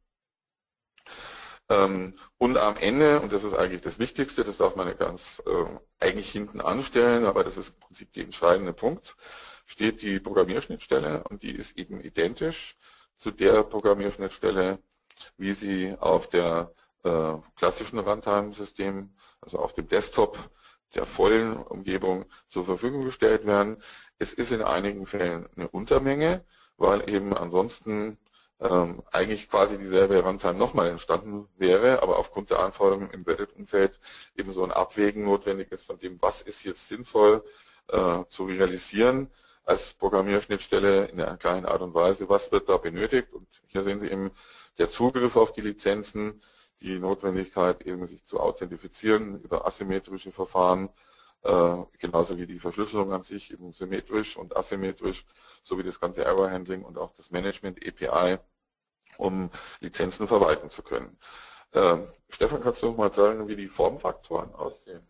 [1.68, 5.40] Ähm, und am Ende, und das ist eigentlich das Wichtigste, das darf man ja ganz
[5.46, 9.14] äh, eigentlich hinten anstellen, aber das ist im Prinzip der entscheidende Punkt,
[9.64, 12.76] steht die Programmierschnittstelle und die ist eben identisch
[13.16, 14.78] zu der Programmierschnittstelle,
[15.36, 16.72] wie sie auf der
[17.04, 20.38] äh, klassischen Runtime-System, also auf dem Desktop
[20.94, 23.82] der vollen Umgebung zur Verfügung gestellt werden.
[24.18, 26.44] Es ist in einigen Fällen eine Untermenge,
[26.76, 28.18] weil eben ansonsten
[28.60, 33.98] ähm, eigentlich quasi dieselbe Runtime nochmal entstanden wäre, aber aufgrund der Anforderungen im Embedded-Umfeld
[34.36, 37.44] eben so ein Abwägen notwendig ist von dem, was ist jetzt sinnvoll
[37.88, 39.30] äh, zu realisieren
[39.66, 43.32] als Programmierschnittstelle in einer kleinen Art und Weise, was wird da benötigt.
[43.32, 44.30] Und hier sehen Sie eben
[44.78, 46.40] der Zugriff auf die Lizenzen,
[46.80, 50.88] die Notwendigkeit eben sich zu authentifizieren über asymmetrische Verfahren,
[51.42, 55.26] äh, genauso wie die Verschlüsselung an sich eben symmetrisch und asymmetrisch,
[55.64, 58.38] sowie das ganze Error Handling und auch das Management API,
[59.16, 59.50] um
[59.80, 61.18] Lizenzen verwalten zu können.
[61.72, 61.96] Äh,
[62.28, 65.06] Stefan, kannst du noch mal sagen, wie die Formfaktoren aussehen?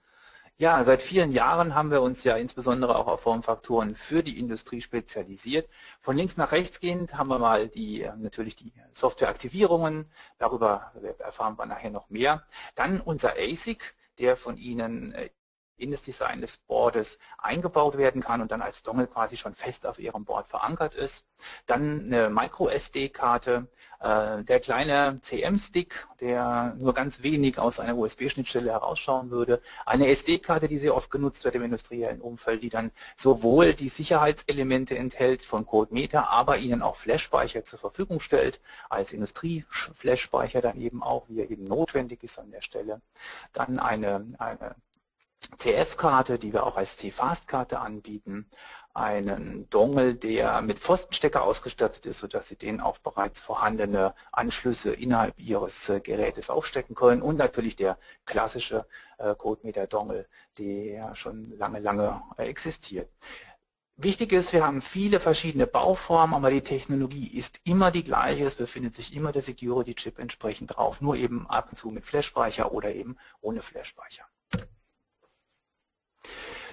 [0.59, 4.81] Ja, seit vielen Jahren haben wir uns ja insbesondere auch auf Formfaktoren für die Industrie
[4.81, 5.69] spezialisiert.
[6.01, 11.59] Von links nach rechts gehend haben wir mal die äh, natürlich die Softwareaktivierungen, darüber erfahren
[11.59, 12.42] wir nachher noch mehr.
[12.75, 15.29] Dann unser ASIC, der von Ihnen äh,
[15.76, 19.86] in das Design des Boardes eingebaut werden kann und dann als Dongle quasi schon fest
[19.86, 21.26] auf Ihrem Board verankert ist.
[21.66, 23.68] Dann eine Micro-SD-Karte,
[24.00, 29.60] äh, der kleine CM-Stick, der nur ganz wenig aus einer USB-Schnittstelle herausschauen würde.
[29.84, 34.96] Eine SD-Karte, die sehr oft genutzt wird im industriellen Umfeld, die dann sowohl die Sicherheitselemente
[34.96, 41.28] enthält von CodeMeter, aber Ihnen auch Flash-Speicher zur Verfügung stellt, als Industrie-Flash-Speicher dann eben auch,
[41.28, 43.00] wie er eben notwendig ist an der Stelle.
[43.52, 44.74] Dann eine, eine
[45.59, 48.48] CF-Karte, die wir auch als C-Fast-Karte anbieten,
[48.96, 55.38] einen Dongle, der mit Pfostenstecker ausgestattet ist, sodass Sie den auf bereits vorhandene Anschlüsse innerhalb
[55.38, 58.87] Ihres äh, Gerätes aufstecken können und natürlich der klassische
[59.18, 60.26] äh, CodeMeter-Dongle,
[60.59, 63.11] der schon lange, lange äh, existiert.
[63.98, 68.44] Wichtig ist, wir haben viele verschiedene Bauformen, aber die Technologie ist immer die gleiche.
[68.44, 72.72] Es befindet sich immer der Security-Chip entsprechend drauf, nur eben ab und zu mit Flash-Speicher
[72.72, 74.26] oder eben ohne Flash-Speicher.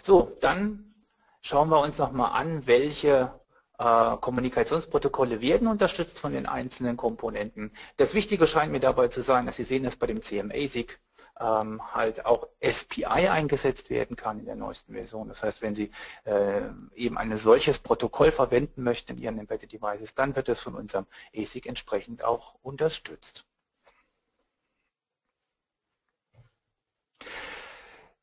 [0.05, 0.93] So, dann
[1.39, 3.39] schauen wir uns nochmal an, welche
[3.79, 7.71] äh, Kommunikationsprotokolle werden unterstützt von den einzelnen Komponenten.
[7.95, 10.99] Das Wichtige scheint mir dabei zu sein, dass Sie sehen, dass bei dem CMASIC
[11.39, 15.29] ähm, halt auch SPI eingesetzt werden kann in der neuesten Version.
[15.29, 15.89] Das heißt, wenn Sie
[16.25, 16.63] äh,
[16.95, 21.05] eben ein solches Protokoll verwenden möchten in Ihren Embedded Devices, dann wird es von unserem
[21.33, 23.45] ASIC entsprechend auch unterstützt.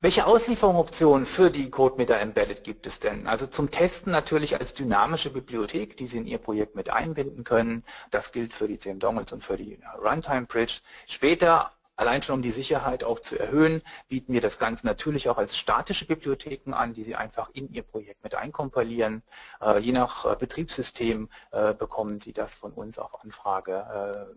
[0.02, 3.26] Welche Auslieferungsoptionen für die CodeMeter Embedded gibt es denn?
[3.26, 7.84] Also zum Testen natürlich als dynamische Bibliothek, die Sie in Ihr Projekt mit einbinden können.
[8.10, 10.80] Das gilt für die CM Dongles und für die Runtime Bridge.
[11.06, 15.36] Später Allein schon um die Sicherheit auch zu erhöhen, bieten wir das Ganze natürlich auch
[15.36, 19.22] als statische Bibliotheken an, die Sie einfach in Ihr Projekt mit einkompilieren.
[19.60, 24.34] Äh, je nach äh, Betriebssystem äh, bekommen Sie das von uns auf Anfrage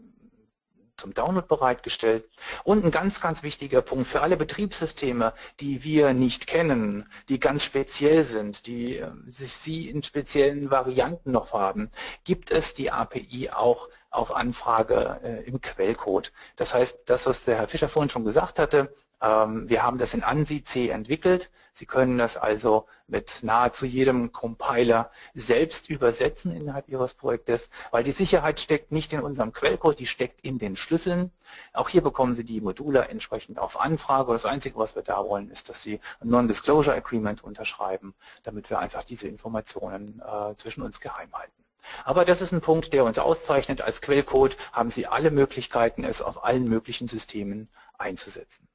[1.04, 2.30] zum Download bereitgestellt.
[2.64, 7.66] Und ein ganz, ganz wichtiger Punkt für alle Betriebssysteme, die wir nicht kennen, die ganz
[7.66, 11.92] speziell sind, die äh, Sie in speziellen Varianten noch haben,
[12.24, 16.32] gibt es die API auch auf Anfrage äh, im Quellcode.
[16.56, 20.14] Das heißt, das, was der Herr Fischer vorhin schon gesagt hatte, ähm, wir haben das
[20.14, 21.52] in ANSI C entwickelt.
[21.76, 28.12] Sie können das also mit nahezu jedem Compiler selbst übersetzen innerhalb Ihres Projektes, weil die
[28.12, 31.32] Sicherheit steckt nicht in unserem Quellcode, die steckt in den Schlüsseln.
[31.74, 34.34] Auch hier bekommen Sie die Module entsprechend auf Anfrage.
[34.34, 38.78] Das Einzige, was wir da wollen, ist, dass Sie ein Non-Disclosure Agreement unterschreiben, damit wir
[38.78, 41.64] einfach diese Informationen äh, zwischen uns geheim halten.
[42.06, 43.82] Aber das ist ein Punkt, der uns auszeichnet.
[43.82, 48.68] Als Quellcode haben Sie alle Möglichkeiten, es auf allen möglichen Systemen einzusetzen.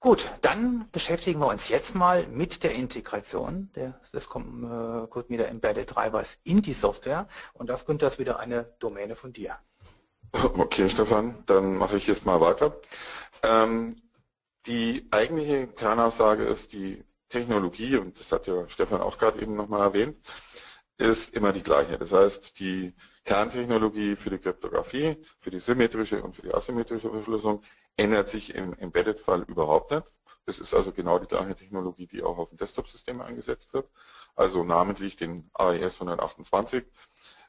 [0.00, 6.62] Gut, dann beschäftigen wir uns jetzt mal mit der Integration des, CodeMeter Embedded Drivers in
[6.62, 7.26] die Software.
[7.52, 9.58] Und das, Günther, ist wieder eine Domäne von dir.
[10.32, 12.76] Okay, Stefan, dann mache ich jetzt mal weiter.
[13.42, 14.00] Ähm,
[14.66, 19.80] die eigentliche Kernaussage ist, die Technologie, und das hat ja Stefan auch gerade eben nochmal
[19.80, 20.16] erwähnt,
[20.96, 21.98] ist immer die gleiche.
[21.98, 27.62] Das heißt, die Kerntechnologie für die Kryptographie, für die symmetrische und für die asymmetrische Verschlüsselung
[27.98, 30.14] ändert sich im Embedded-Fall überhaupt nicht.
[30.46, 33.90] Das ist also genau die gleiche Technologie, die auch auf dem Desktop-System eingesetzt wird.
[34.34, 36.84] Also namentlich den AES 128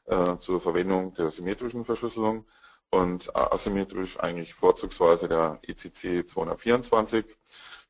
[0.06, 2.46] äh, zur Verwendung der symmetrischen Verschlüsselung
[2.90, 7.24] und asymmetrisch eigentlich vorzugsweise der ECC 224,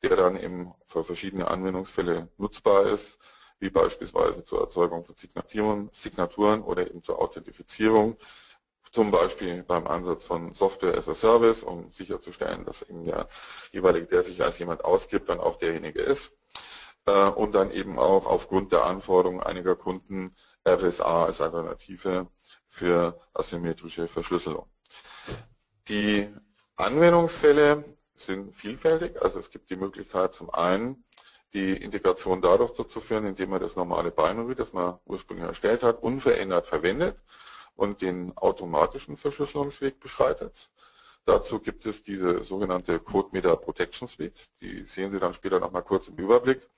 [0.03, 3.19] der dann eben für verschiedene Anwendungsfälle nutzbar ist,
[3.59, 8.17] wie beispielsweise zur Erzeugung von Signaturen, Signaturen oder eben zur Authentifizierung
[8.93, 13.29] zum Beispiel beim Einsatz von Software as a Service, um sicherzustellen, dass eben der
[13.73, 16.33] jeweilige, der sich als jemand ausgibt, dann auch derjenige ist.
[17.07, 20.35] Äh, und dann eben auch aufgrund der Anforderungen einiger Kunden
[20.69, 22.27] RSA als Alternative
[22.69, 24.67] für asymmetrische Verschlüsselung.
[25.89, 26.29] Die
[26.77, 29.21] Anwendungsfälle sind vielfältig.
[29.23, 31.05] Also es gibt die Möglichkeit zum einen,
[31.53, 36.67] die Integration dadurch durchzuführen, indem man das normale Binary, das man ursprünglich erstellt hat, unverändert
[36.67, 37.17] verwendet
[37.81, 40.69] und den automatischen Verschlüsselungsweg beschreitet.
[41.25, 44.51] Dazu gibt es diese sogenannte CodeMeter Protection Suite.
[44.61, 46.69] Die sehen Sie dann später nochmal kurz im Überblick,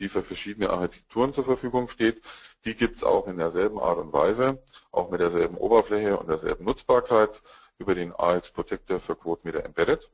[0.00, 2.22] die für verschiedene Architekturen zur Verfügung steht.
[2.64, 6.64] Die gibt es auch in derselben Art und Weise, auch mit derselben Oberfläche und derselben
[6.64, 7.40] Nutzbarkeit
[7.78, 10.10] über den AX Protector für CodeMeter Embedded.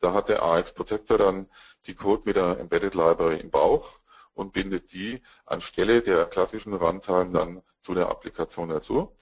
[0.00, 1.48] Da hat der AX Protector dann
[1.86, 4.00] die CodeMeter Embedded Library im Bauch
[4.34, 9.14] und bindet die anstelle der klassischen Runtime dann zu der Applikation dazu.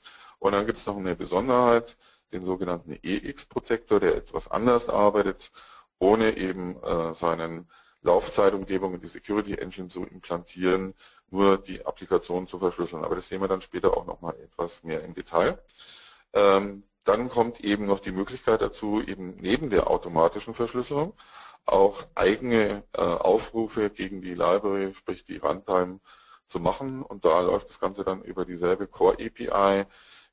[0.42, 1.96] Und dann gibt es noch eine Besonderheit,
[2.32, 5.52] den sogenannten EX-Protektor, der etwas anders arbeitet,
[6.00, 7.70] ohne eben äh, seinen
[8.02, 10.94] Laufzeitumgebungen, die Security Engine zu implantieren,
[11.30, 13.04] nur die Applikation zu verschlüsseln.
[13.04, 15.62] Aber das sehen wir dann später auch nochmal etwas mehr im Detail.
[16.32, 21.14] Ähm, dann kommt eben noch die Möglichkeit dazu, eben neben der automatischen Verschlüsselung
[21.66, 26.00] auch eigene äh, Aufrufe gegen die Library, sprich die Runtime,
[26.48, 27.02] zu machen.
[27.02, 29.86] Und da läuft das Ganze dann über dieselbe Core API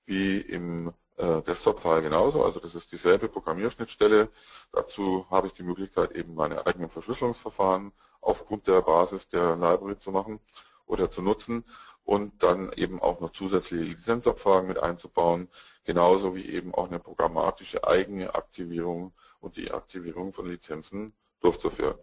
[0.10, 2.44] wie im äh, Desktop-File genauso.
[2.44, 4.30] Also das ist dieselbe Programmierschnittstelle.
[4.74, 10.12] Dazu habe ich die Möglichkeit, eben meine eigenen Verschlüsselungsverfahren aufgrund der Basis der Library zu
[10.12, 10.40] machen
[10.88, 11.64] oder zu nutzen
[12.04, 15.48] und dann eben auch noch zusätzliche Lizenzabfragen mit einzubauen,
[15.84, 22.00] genauso wie eben auch eine programmatische eigene Aktivierung und die Aktivierung von Lizenzen durchzuführen.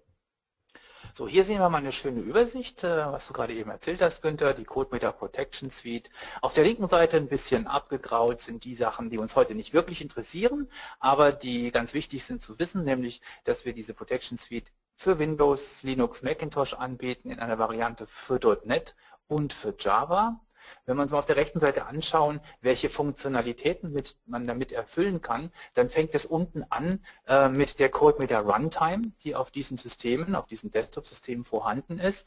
[1.13, 4.23] So, hier sehen wir mal eine schöne Übersicht, äh, was du gerade eben erzählt hast,
[4.23, 6.11] Günther, die CodeMeter Protection Suite.
[6.43, 10.01] Auf der linken Seite ein bisschen abgegraut sind die Sachen, die uns heute nicht wirklich
[10.03, 15.19] interessieren, aber die ganz wichtig sind zu wissen, nämlich, dass wir diese Protection Suite für
[15.19, 18.95] Windows, Linux, Macintosh anbieten in einer Variante für .NET
[19.27, 20.41] und für Java.
[20.85, 25.21] Wenn wir uns mal auf der rechten Seite anschauen, welche Funktionalitäten mit, man damit erfüllen
[25.21, 29.51] kann, dann fängt es unten an äh, mit der Code mit der Runtime, die auf
[29.51, 32.27] diesen Systemen, auf diesen Desktop-Systemen vorhanden ist.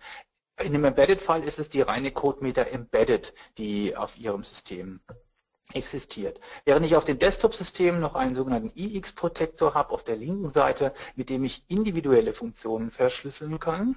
[0.61, 4.99] In dem Embedded-Fall ist es die reine CodeMeter Embedded, die auf Ihrem System
[5.73, 6.39] existiert.
[6.65, 11.29] Während ich auf den Desktop-Systemen noch einen sogenannten EX-Protector habe auf der linken Seite, mit
[11.29, 13.95] dem ich individuelle Funktionen verschlüsseln kann,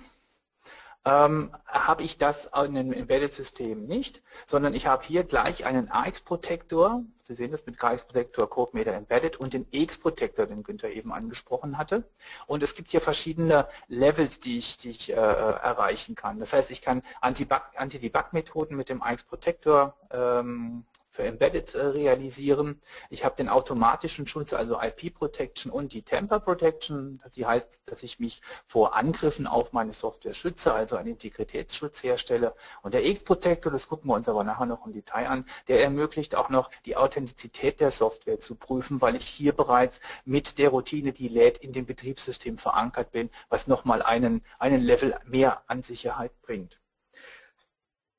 [1.04, 7.04] ähm, habe ich das in einem Embedded-System nicht, sondern ich habe hier gleich einen AX-Protektor,
[7.24, 12.04] Sie sehen das mit KX-Protektor, CodeMeter Embedded und den EX-Protektor, den Günther eben angesprochen hatte.
[12.46, 16.38] Und es gibt hier verschiedene Levels, die ich, die ich äh, erreichen kann.
[16.38, 22.80] Das heißt, ich kann Anti-Debug-Methoden mit dem AX-Protektor ähm, für Embedded äh, realisieren.
[23.10, 27.22] Ich habe den automatischen Schutz, also IP Protection und die Temper Protection.
[27.36, 32.54] Die heißt, dass ich mich vor Angriffen auf meine Software schütze, also einen Integritätsschutz herstelle.
[32.80, 35.82] Und der X Protector, das gucken wir uns aber nachher noch im Detail an, der
[35.82, 40.70] ermöglicht auch noch die Authentizität der Software zu prüfen, weil ich hier bereits mit der
[40.70, 45.82] Routine, die lädt, in dem Betriebssystem verankert bin, was nochmal einen, einen Level mehr an
[45.82, 46.80] Sicherheit bringt.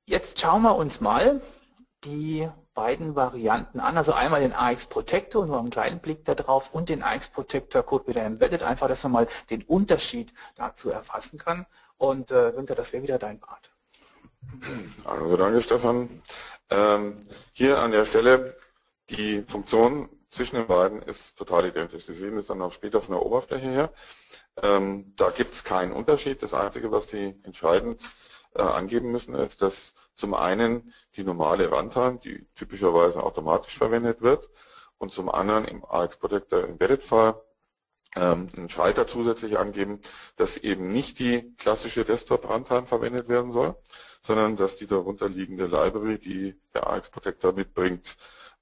[0.05, 1.41] Jetzt schauen wir uns mal
[2.03, 3.97] die beiden Varianten an.
[3.97, 8.07] Also einmal den AX Protector, nur einen kleinen Blick darauf, und den AX Protector Code
[8.07, 11.65] wieder Embedded, einfach, dass man mal den Unterschied dazu erfassen kann.
[11.97, 13.71] Und äh, Günther, das wäre wieder dein Part.
[15.05, 16.21] Also danke Stefan.
[16.69, 17.17] Ähm,
[17.53, 18.57] hier an der Stelle
[19.09, 22.05] die Funktion zwischen den beiden ist total identisch.
[22.05, 23.93] Sie sehen es dann auch später von der Oberfläche her.
[24.61, 26.41] Ähm, da gibt es keinen Unterschied.
[26.43, 28.01] Das Einzige, was Sie entscheidend
[28.55, 34.49] äh, angeben müssen, ist, dass zum einen die normale Runtime, die typischerweise automatisch verwendet wird,
[34.97, 37.35] und zum anderen im AX Protector Embedded File
[38.15, 39.99] ähm, einen Schalter zusätzlich angeben,
[40.35, 43.75] dass eben nicht die klassische Desktop Runtime verwendet werden soll,
[44.21, 48.15] sondern dass die darunter liegende Library, die der AX Protector mitbringt,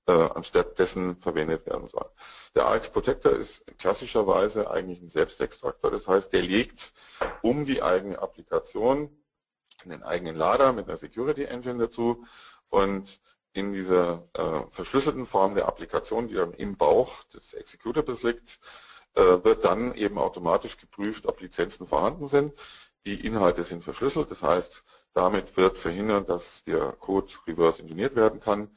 [0.08, 2.10] äh, anstatt dessen verwendet werden soll.
[2.56, 6.94] Der AX Protector ist klassischerweise eigentlich ein Selbstextraktor, das heißt, der legt
[7.42, 9.16] um die eigene Applikation
[9.86, 12.26] einen eigenen Lader mit einer Security Engine dazu
[12.70, 13.20] und
[13.54, 18.60] in dieser äh, verschlüsselten Form der Applikation, die dann im Bauch des Executables liegt,
[19.16, 22.54] äh, wird dann eben automatisch geprüft, ob Lizenzen vorhanden sind.
[23.06, 28.40] Die Inhalte sind verschlüsselt, das heißt, damit wird verhindert, dass der Code reverse engineert werden
[28.40, 28.70] kann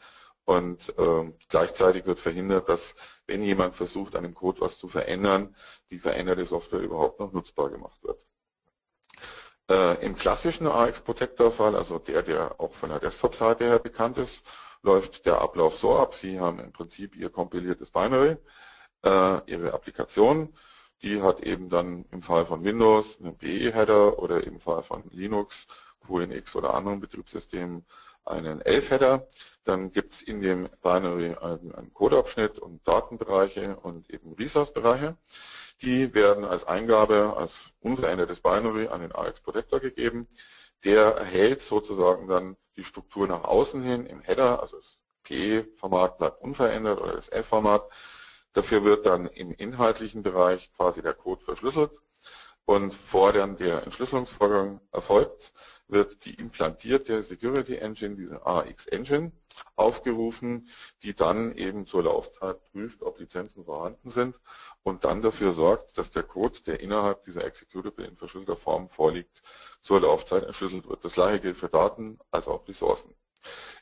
[0.44, 5.54] und äh, gleichzeitig wird verhindert, dass wenn jemand versucht, an dem Code was zu verändern,
[5.90, 8.26] die veränderte Software überhaupt noch nutzbar gemacht wird.
[9.70, 14.18] Äh, Im klassischen AX Protector Fall, also der, der auch von der Desktop-Seite her bekannt
[14.18, 14.42] ist,
[14.82, 16.14] läuft der Ablauf so ab.
[16.14, 18.36] Sie haben im Prinzip Ihr kompiliertes Binary,
[19.04, 20.54] äh, Ihre Applikation,
[21.02, 25.66] die hat eben dann im Fall von Windows einen PE-Header oder im Fall von Linux,
[26.06, 27.86] QNX oder anderen Betriebssystemen
[28.24, 29.26] einen Elf-Header.
[29.64, 35.16] Dann gibt es in dem Binary einen, Codeabschnitt und Datenbereiche und eben Resource-Bereiche.
[35.82, 40.28] Die werden als Eingabe, als unverändertes Binary an den AX Protector gegeben.
[40.84, 46.42] Der erhält sozusagen dann die Struktur nach außen hin im Header, also das PE-Format bleibt
[46.42, 47.88] unverändert oder das F-Format.
[48.52, 52.03] Dafür wird dann im inhaltlichen Bereich quasi der Code verschlüsselt
[52.66, 55.52] und vor dann der Entschlüsselungsvorgang erfolgt,
[55.88, 59.32] wird die implantierte Security Engine, diese AX Engine,
[59.76, 60.68] aufgerufen,
[61.02, 64.40] die dann eben zur Laufzeit prüft, ob Lizenzen vorhanden sind
[64.82, 69.42] und dann dafür sorgt, dass der Code, der innerhalb dieser Executable in verschlüsselter Form vorliegt,
[69.82, 71.04] zur Laufzeit entschlüsselt wird.
[71.04, 73.14] Das gleiche gilt für Daten als auch Ressourcen.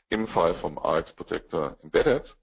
[0.09, 2.35] Im Fall vom AX Protector Embedded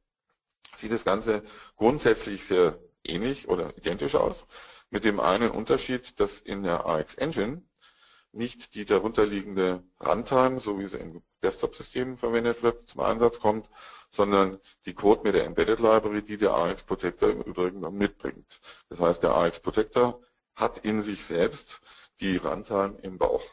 [0.77, 1.43] sieht das Ganze
[1.77, 4.47] grundsätzlich sehr ähnlich oder identisch aus,
[4.91, 7.63] mit dem einen Unterschied, dass in der AX Engine
[8.33, 13.69] nicht die darunterliegende Runtime, so wie sie im Desktop-System verwendet wird, zum Einsatz kommt,
[14.11, 18.61] sondern die Code mit der Embedded Library, die der AX Protector im Übrigen dann mitbringt.
[18.89, 20.21] Das heißt, der AX Protector
[20.55, 21.81] hat in sich selbst
[22.21, 23.45] die Runtime im Bauch.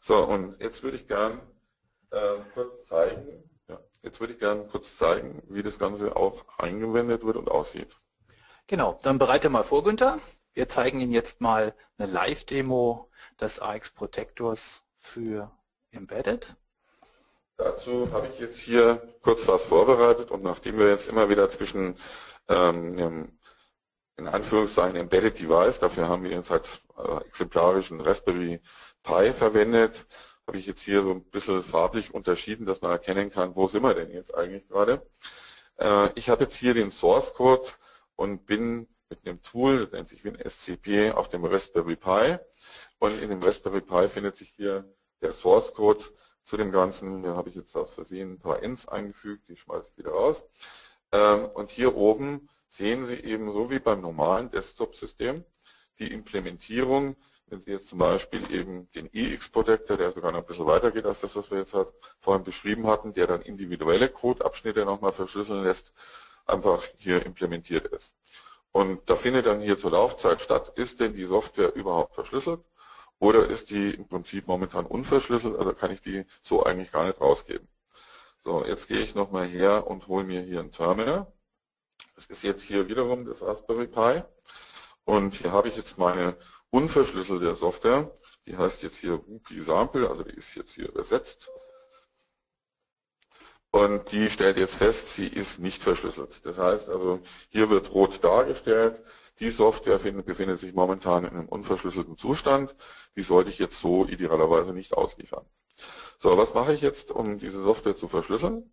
[0.00, 1.40] So, und jetzt würde ich gern
[2.10, 7.24] äh, kurz zeigen, ja, jetzt würde ich gern kurz zeigen, wie das Ganze auch eingewendet
[7.24, 7.96] wird und aussieht.
[8.68, 10.18] Genau, dann bereite mal vor, Günther.
[10.52, 13.08] Wir zeigen Ihnen jetzt mal eine Live-Demo
[13.40, 15.52] des AX Protectors für
[15.92, 16.56] Embedded.
[17.58, 21.96] Dazu habe ich jetzt hier kurz was vorbereitet und nachdem wir jetzt immer wieder zwischen
[22.48, 23.38] ähm,
[24.16, 28.60] in Anführungszeichen Embedded Device, dafür haben wir jetzt halt äh, exemplarischen Raspberry
[29.04, 30.06] Pi verwendet,
[30.46, 33.84] habe ich jetzt hier so ein bisschen farblich unterschieden, dass man erkennen kann, wo sind
[33.84, 35.06] wir denn jetzt eigentlich gerade.
[35.78, 37.68] Äh, ich habe jetzt hier den Source Code
[38.16, 42.38] und bin mit einem Tool, das nennt sich WinSCP, auf dem Raspberry Pi.
[42.98, 44.84] Und in dem Raspberry Pi findet sich hier
[45.20, 46.04] der Source Code
[46.42, 47.22] zu dem Ganzen.
[47.22, 50.44] Da habe ich jetzt aus Versehen ein paar Ins eingefügt, die schmeiße ich wieder raus.
[51.12, 55.44] Ähm, und hier oben sehen Sie eben so wie beim normalen Desktop-System
[55.98, 57.16] die Implementierung
[57.48, 61.06] wenn Sie jetzt zum Beispiel eben den EX-Protector, der sogar noch ein bisschen weiter geht
[61.06, 61.74] als das, was wir jetzt
[62.20, 65.92] vorhin beschrieben hatten, der dann individuelle Codeabschnitte nochmal verschlüsseln lässt,
[66.46, 68.16] einfach hier implementiert ist.
[68.72, 72.60] Und da findet dann hier zur Laufzeit statt, ist denn die Software überhaupt verschlüsselt
[73.18, 77.20] oder ist die im Prinzip momentan unverschlüsselt, also kann ich die so eigentlich gar nicht
[77.20, 77.66] rausgeben.
[78.40, 81.26] So, jetzt gehe ich nochmal her und hole mir hier ein Terminal.
[82.14, 84.22] Das ist jetzt hier wiederum das Raspberry Pi.
[85.04, 86.36] Und hier habe ich jetzt meine
[86.70, 88.10] unverschlüsselte Software,
[88.44, 91.48] die heißt jetzt hier Woopi Sample, also die ist jetzt hier übersetzt.
[93.76, 96.40] Und die stellt jetzt fest, sie ist nicht verschlüsselt.
[96.44, 97.20] Das heißt also,
[97.50, 99.02] hier wird rot dargestellt,
[99.38, 102.74] die Software befindet sich momentan in einem unverschlüsselten Zustand.
[103.16, 105.44] Die sollte ich jetzt so idealerweise nicht ausliefern.
[106.16, 108.70] So, was mache ich jetzt, um diese Software zu verschlüsseln?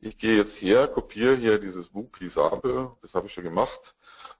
[0.00, 3.96] Ich gehe jetzt her, kopiere hier dieses Woopi Sample, das habe ich schon gemacht,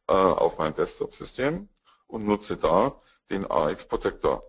[0.06, 1.68] äh, auf mein Desktop-System
[2.06, 2.98] und nutze da
[3.30, 4.42] den AX Protector.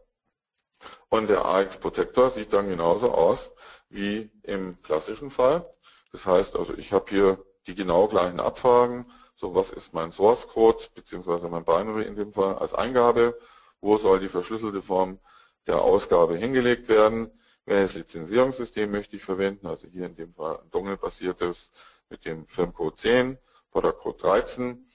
[1.09, 3.51] Und der AX Protector sieht dann genauso aus
[3.89, 5.69] wie im klassischen Fall.
[6.11, 9.05] Das heißt also, ich habe hier die genau gleichen Abfragen.
[9.35, 13.39] So, was ist mein Source Code, beziehungsweise mein Binary in dem Fall als Eingabe?
[13.81, 15.19] Wo soll die verschlüsselte Form
[15.67, 17.31] der Ausgabe hingelegt werden?
[17.65, 19.67] Welches Lizenzierungssystem möchte ich verwenden?
[19.67, 21.71] Also hier in dem Fall ein Dongle-basiertes
[22.09, 23.37] mit dem Firmcode 10
[23.71, 24.87] oder Code 13.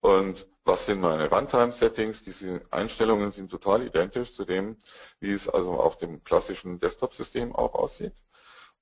[0.00, 2.22] Und was sind meine Runtime-Settings?
[2.22, 4.76] Diese Einstellungen sind total identisch zu dem,
[5.18, 8.14] wie es also auf dem klassischen Desktop-System auch aussieht.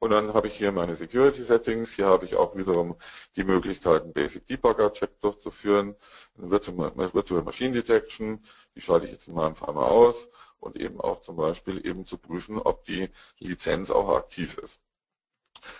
[0.00, 1.90] Und dann habe ich hier meine Security Settings.
[1.90, 2.96] Hier habe ich auch wiederum
[3.34, 5.96] die Möglichkeiten, Basic Debugger Check durchzuführen.
[6.36, 8.44] Virtual Machine Detection,
[8.76, 10.28] die schalte ich jetzt in meinem Fall mal aus.
[10.60, 14.80] Und eben auch zum Beispiel eben zu prüfen, ob die Lizenz auch aktiv ist.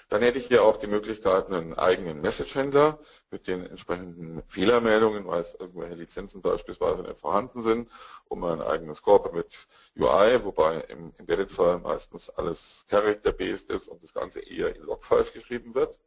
[0.09, 2.99] Dann hätte ich hier auch die Möglichkeit, einen eigenen Message-Händler
[3.31, 7.91] mit den entsprechenden Fehlermeldungen, weil es irgendwelche Lizenzen beispielsweise nicht vorhanden sind,
[8.27, 9.55] um ein eigenes Corporate mit
[9.97, 15.75] UI, wobei im Embedded-Fall meistens alles Character-based ist und das Ganze eher in Logfiles geschrieben
[15.75, 15.99] wird.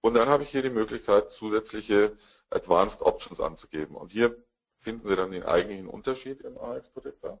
[0.00, 2.16] Und dann habe ich hier die Möglichkeit, zusätzliche
[2.50, 3.96] Advanced Options anzugeben.
[3.96, 4.36] Und hier
[4.80, 7.40] finden Sie dann den eigentlichen Unterschied im AX Protector.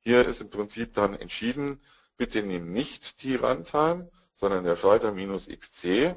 [0.00, 1.82] Hier ist im Prinzip dann entschieden,
[2.16, 6.14] bitte nehmen nicht die Runtime, sondern der Schalter minus XC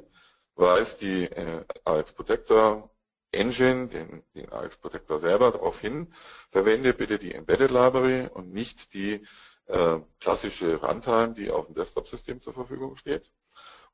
[0.55, 2.91] weist die äh, AX Protector
[3.31, 6.13] Engine, den, den AX Protector selber darauf hin,
[6.49, 9.25] verwende bitte die Embedded Library und nicht die
[9.65, 13.31] äh, klassische Runtime, die auf dem Desktop-System zur Verfügung steht.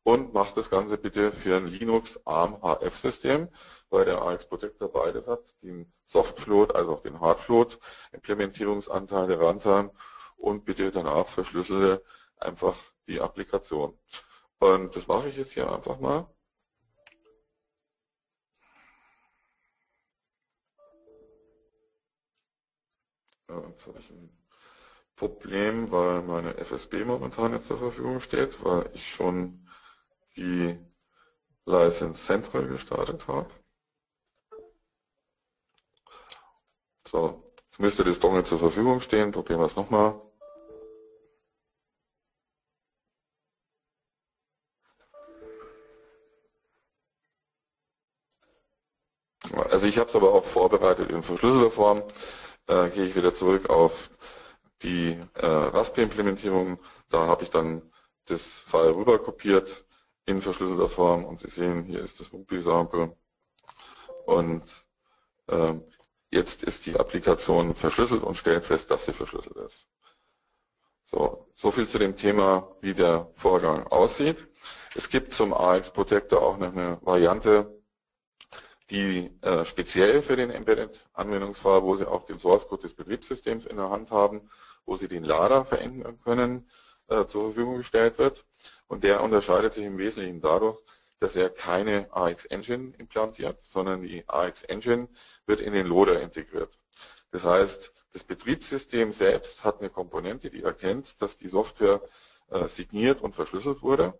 [0.03, 3.47] Und macht das Ganze bitte für ein Linux ARM HF-System,
[3.89, 7.79] weil der AX Protector beides hat, den Softfloat, also auch den Hardfloat,
[8.11, 9.91] Implementierungsanteil der Runtime
[10.35, 12.03] und bitte danach verschlüssele
[12.37, 12.75] einfach
[13.07, 13.97] die Applikation.
[14.59, 16.27] Und das mache ich jetzt hier einfach mal.
[23.49, 24.37] Jetzt habe ich ein
[25.15, 29.67] Problem, weil meine FSB momentan jetzt zur Verfügung steht, weil ich schon
[30.35, 30.77] die
[31.65, 33.49] License Central gestartet habe.
[37.07, 39.31] So, jetzt müsste das Dongle zur Verfügung stehen.
[39.31, 40.26] Probieren wir es nochmal.
[49.87, 52.03] Ich habe es aber auch vorbereitet in verschlüsselter Form.
[52.67, 54.09] Äh, gehe ich wieder zurück auf
[54.83, 56.79] die äh, Raspberry-Implementierung.
[57.09, 57.81] Da habe ich dann
[58.25, 59.85] das File rüber kopiert
[60.25, 63.15] in verschlüsselter Form und Sie sehen, hier ist das Ruby-Sample
[64.25, 64.63] und
[65.47, 65.73] äh,
[66.31, 69.87] jetzt ist die Applikation verschlüsselt und stellt fest, dass sie verschlüsselt ist.
[71.05, 74.45] So, so viel zu dem Thema, wie der Vorgang aussieht.
[74.93, 77.76] Es gibt zum AX Protector auch noch eine Variante,
[78.89, 83.65] die äh, speziell für den Embedded Anwendungsfall, wo Sie auch den Source Code des Betriebssystems
[83.65, 84.49] in der Hand haben,
[84.85, 86.69] wo Sie den Lader verändern können,
[87.07, 88.45] äh, zur Verfügung gestellt wird.
[88.87, 90.79] Und der unterscheidet sich im Wesentlichen dadurch,
[91.19, 95.09] dass er keine AX Engine implantiert, sondern die AX Engine
[95.45, 96.79] wird in den Loader integriert.
[97.31, 102.01] Das heißt, das Betriebssystem selbst hat eine Komponente, die erkennt, dass die Software
[102.49, 104.17] äh, signiert und verschlüsselt wurde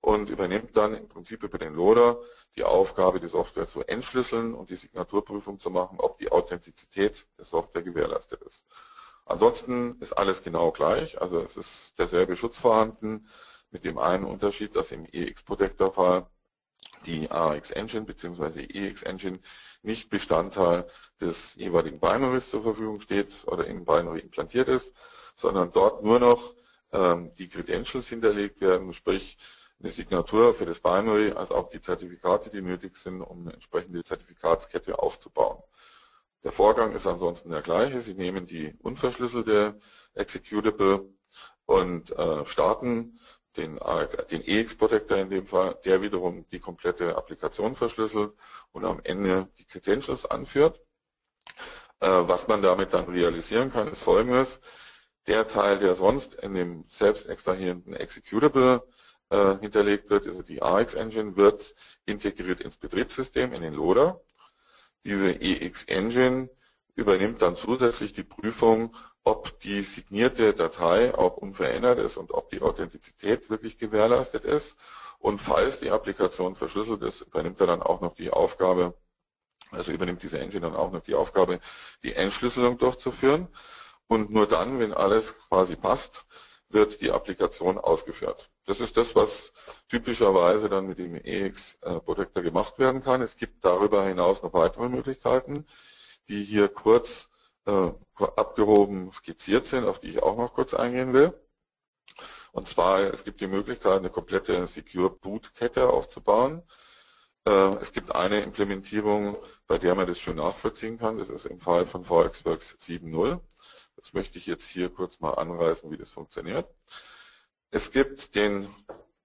[0.00, 2.18] und übernimmt dann im Prinzip über den Loader
[2.56, 7.44] die Aufgabe, die Software zu entschlüsseln und die Signaturprüfung zu machen, ob die Authentizität der
[7.44, 8.64] Software gewährleistet ist.
[9.26, 13.28] Ansonsten ist alles genau gleich, also es ist derselbe Schutz vorhanden,
[13.70, 16.26] mit dem einen Unterschied, dass im EX-Protector-Fall
[17.04, 18.64] die AX Engine bzw.
[18.64, 19.38] EX Engine
[19.82, 20.88] nicht Bestandteil
[21.20, 24.94] des jeweiligen Binaries zur Verfügung steht oder im Binary implantiert ist,
[25.36, 26.54] sondern dort nur noch
[26.92, 29.36] ähm, die Credentials hinterlegt werden, sprich
[29.80, 34.02] eine Signatur für das Binary, als auch die Zertifikate, die nötig sind, um eine entsprechende
[34.02, 35.62] Zertifikatskette aufzubauen.
[36.44, 38.00] Der Vorgang ist ansonsten der gleiche.
[38.00, 39.78] Sie nehmen die unverschlüsselte
[40.14, 41.08] Executable
[41.66, 43.18] und äh, starten
[43.56, 43.78] den,
[44.30, 48.32] den EX-Protector in dem Fall, der wiederum die komplette Applikation verschlüsselt
[48.72, 50.80] und am Ende die Credentials anführt.
[52.00, 54.60] Äh, was man damit dann realisieren kann, ist folgendes.
[55.26, 58.86] Der Teil, der sonst in dem selbst extrahierenden Executable
[59.30, 61.74] äh, hinterlegt wird, also die AX-Engine, wird
[62.06, 64.20] integriert ins Betriebssystem, in den Loader.
[65.04, 66.48] Diese EX-Engine
[66.94, 72.62] übernimmt dann zusätzlich die Prüfung, ob die signierte Datei auch unverändert ist und ob die
[72.62, 74.76] Authentizität wirklich gewährleistet ist.
[75.18, 78.94] Und falls die Applikation verschlüsselt ist, übernimmt er dann auch noch die Aufgabe,
[79.70, 81.60] also übernimmt diese Engine dann auch noch die Aufgabe,
[82.02, 83.48] die Entschlüsselung durchzuführen.
[84.06, 86.24] Und nur dann, wenn alles quasi passt,
[86.70, 88.50] wird die Applikation ausgeführt.
[88.66, 89.52] Das ist das, was
[89.88, 93.22] typischerweise dann mit dem EX-Protector gemacht werden kann.
[93.22, 95.66] Es gibt darüber hinaus noch weitere Möglichkeiten,
[96.28, 97.30] die hier kurz
[97.66, 97.90] äh,
[98.36, 101.32] abgehoben skizziert sind, auf die ich auch noch kurz eingehen will.
[102.52, 106.62] Und zwar, es gibt die Möglichkeit, eine komplette Secure Boot Kette aufzubauen.
[107.46, 111.18] Äh, es gibt eine Implementierung, bei der man das schön nachvollziehen kann.
[111.18, 113.40] Das ist im Fall von VXWorks 7.0.
[114.00, 116.68] Das möchte ich jetzt hier kurz mal anreißen, wie das funktioniert.
[117.70, 118.68] Es gibt den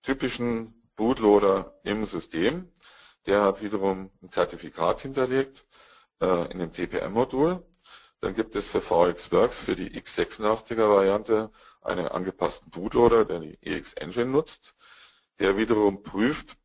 [0.01, 2.71] typischen Bootloader im System.
[3.28, 5.65] Der hat wiederum ein Zertifikat hinterlegt
[6.21, 7.63] äh, in dem TPM-Modul.
[8.19, 11.51] Dann gibt es für VxWorks für die x86er Variante
[11.82, 14.76] einen angepassten Bootloader, der die EX Engine nutzt,
[15.39, 16.57] der wiederum prüft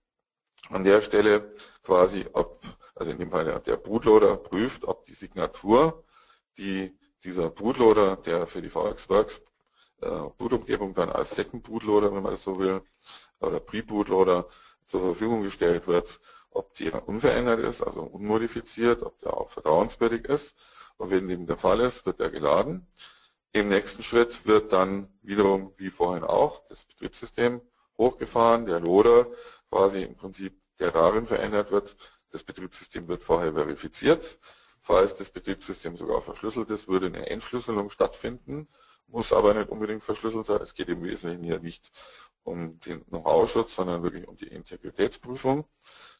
[0.70, 1.52] an der Stelle
[1.82, 2.60] quasi, ob,
[2.94, 6.04] also in dem Fall der Bootloader prüft, ob die Signatur,
[6.58, 9.42] die dieser Bootloader, der für die VxWorks
[10.00, 10.08] äh,
[10.38, 12.82] Bootumgebung dann als Second Bootloader, wenn man das so will,
[13.40, 14.48] oder Pre-Bootloader
[14.86, 20.56] zur Verfügung gestellt wird, ob der unverändert ist, also unmodifiziert, ob der auch vertrauenswürdig ist
[20.96, 22.86] und wenn dem der Fall ist, wird er geladen.
[23.52, 27.60] Im nächsten Schritt wird dann wiederum, wie vorhin auch, das Betriebssystem
[27.96, 29.26] hochgefahren, der Loader
[29.70, 31.96] quasi im Prinzip, der darin verändert wird.
[32.30, 34.38] Das Betriebssystem wird vorher verifiziert.
[34.80, 38.68] Falls das Betriebssystem sogar verschlüsselt ist, würde eine Entschlüsselung stattfinden,
[39.06, 40.60] muss aber nicht unbedingt verschlüsselt sein.
[40.62, 41.90] Es geht im Wesentlichen hier nicht
[42.42, 45.64] um den Know-how-Schutz, sondern wirklich um die Integritätsprüfung.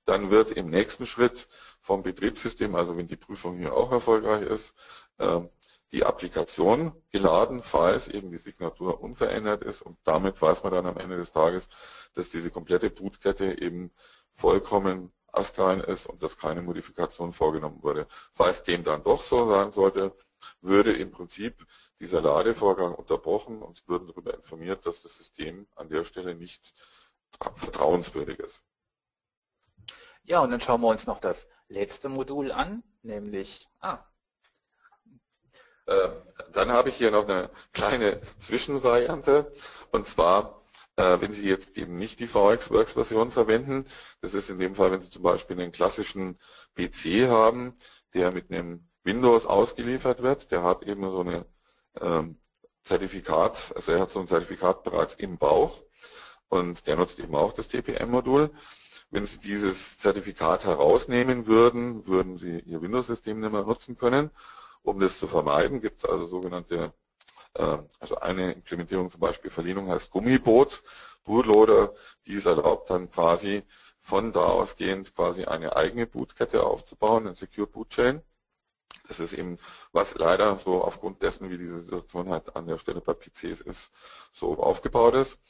[0.05, 1.49] Dann wird im nächsten Schritt
[1.81, 4.75] vom Betriebssystem, also wenn die Prüfung hier auch erfolgreich ist,
[5.19, 5.49] ähm,
[5.93, 10.99] die Applikation geladen, falls eben die Signatur unverändert ist und damit weiß man dann am
[10.99, 11.69] Ende des Tages,
[12.15, 13.91] dass diese komplette Bootkette eben
[14.35, 18.07] vollkommen astrein ist und dass keine Modifikation vorgenommen wurde.
[18.35, 20.15] Falls dem dann doch so sein sollte,
[20.61, 21.67] würde im Prinzip
[22.01, 26.75] dieser Ladevorgang unterbrochen und Sie würden darüber informiert, dass das System an der Stelle nicht
[27.57, 28.63] vertrauenswürdig ist.
[30.23, 33.99] Ja, und dann schauen wir uns noch das letzte Modul an, nämlich, ah.
[35.87, 36.11] Äh,
[36.53, 39.51] dann habe ich hier noch eine kleine Zwischenvariante
[39.91, 40.58] und zwar,
[40.99, 43.87] wenn Sie jetzt eben nicht die VxWorks-Version verwenden,
[44.21, 46.39] das ist in dem Fall, wenn Sie zum Beispiel einen klassischen
[46.77, 47.75] PC haben,
[48.15, 51.47] der mit einem Windows ausgeliefert wird, der hat eben so eine
[52.01, 52.37] ähm,
[52.83, 55.79] Zertifikat, also er hat so ein Zertifikat bereits im Bauch
[56.49, 58.51] und der nutzt eben auch das TPM-Modul.
[59.11, 64.31] Wenn Sie dieses Zertifikat herausnehmen würden, würden Sie Ihr Windows-System nicht mehr nutzen können.
[64.83, 66.91] Um das zu vermeiden, gibt es also sogenannte, äh,
[68.01, 70.83] also eine Implementierung zum Beispiel Linux heißt Gummiboot,
[71.25, 71.95] Bootloader,
[72.27, 73.63] die es erlaubt dann quasi
[74.01, 78.23] von da ausgehend quasi eine eigene Bootkette aufzubauen, ein Secure Boot Chain
[79.09, 79.59] Das ist eben,
[79.93, 83.91] was leider so aufgrund dessen, wie diese Situation halt an der Stelle bei PCs ist,
[84.33, 85.41] so aufgebaut ist.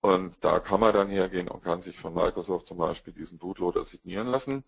[0.00, 3.84] Und da kann man dann hergehen und kann sich von Microsoft zum Beispiel diesen Bootloader
[3.84, 4.64] signieren lassen.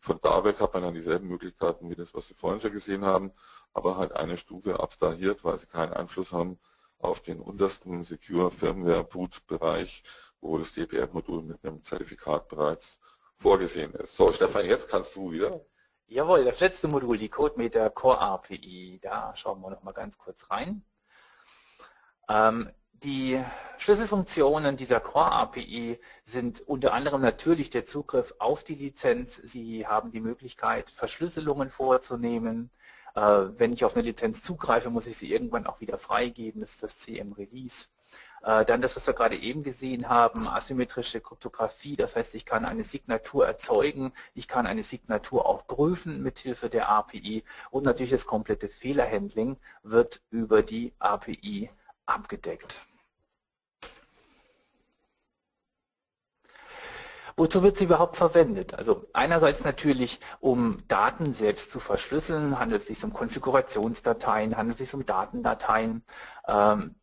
[0.00, 3.04] Von da weg hat man dann dieselben Möglichkeiten wie das, was Sie vorhin schon gesehen
[3.04, 3.32] haben,
[3.72, 6.58] aber halt eine Stufe abstrahiert, weil Sie keinen Einfluss haben
[6.98, 10.02] auf den untersten Secure Firmware Boot Bereich,
[10.40, 13.00] wo das DPF-Modul mit einem Zertifikat bereits
[13.38, 14.16] vorgesehen ist.
[14.16, 15.60] So, Stefan, jetzt kannst du wieder.
[16.08, 20.50] Jawohl, das letzte Modul, die CodeMeter Core API, da schauen wir noch mal ganz kurz
[20.50, 20.84] rein.
[22.28, 22.70] Ähm,
[23.02, 23.42] die
[23.78, 29.36] Schlüsselfunktionen dieser Core API sind unter anderem natürlich der Zugriff auf die Lizenz.
[29.36, 32.70] Sie haben die Möglichkeit, Verschlüsselungen vorzunehmen.
[33.14, 36.62] Äh, wenn ich auf eine Lizenz zugreife, muss ich sie irgendwann auch wieder freigeben.
[36.62, 37.88] Das ist das CM Release.
[38.42, 41.96] Äh, dann das, was wir gerade eben gesehen haben, asymmetrische Kryptographie.
[41.96, 44.12] Das heißt, ich kann eine Signatur erzeugen.
[44.34, 47.44] Ich kann eine Signatur auch prüfen mithilfe der API.
[47.70, 51.70] Und natürlich das komplette Fehlerhandling wird über die API
[52.06, 52.80] abgedeckt.
[57.38, 58.72] Wozu wird sie überhaupt verwendet?
[58.72, 64.86] Also einerseits natürlich, um Daten selbst zu verschlüsseln, handelt es sich um Konfigurationsdateien, handelt es
[64.86, 66.02] sich um Datendateien.
[66.48, 66.94] Ähm,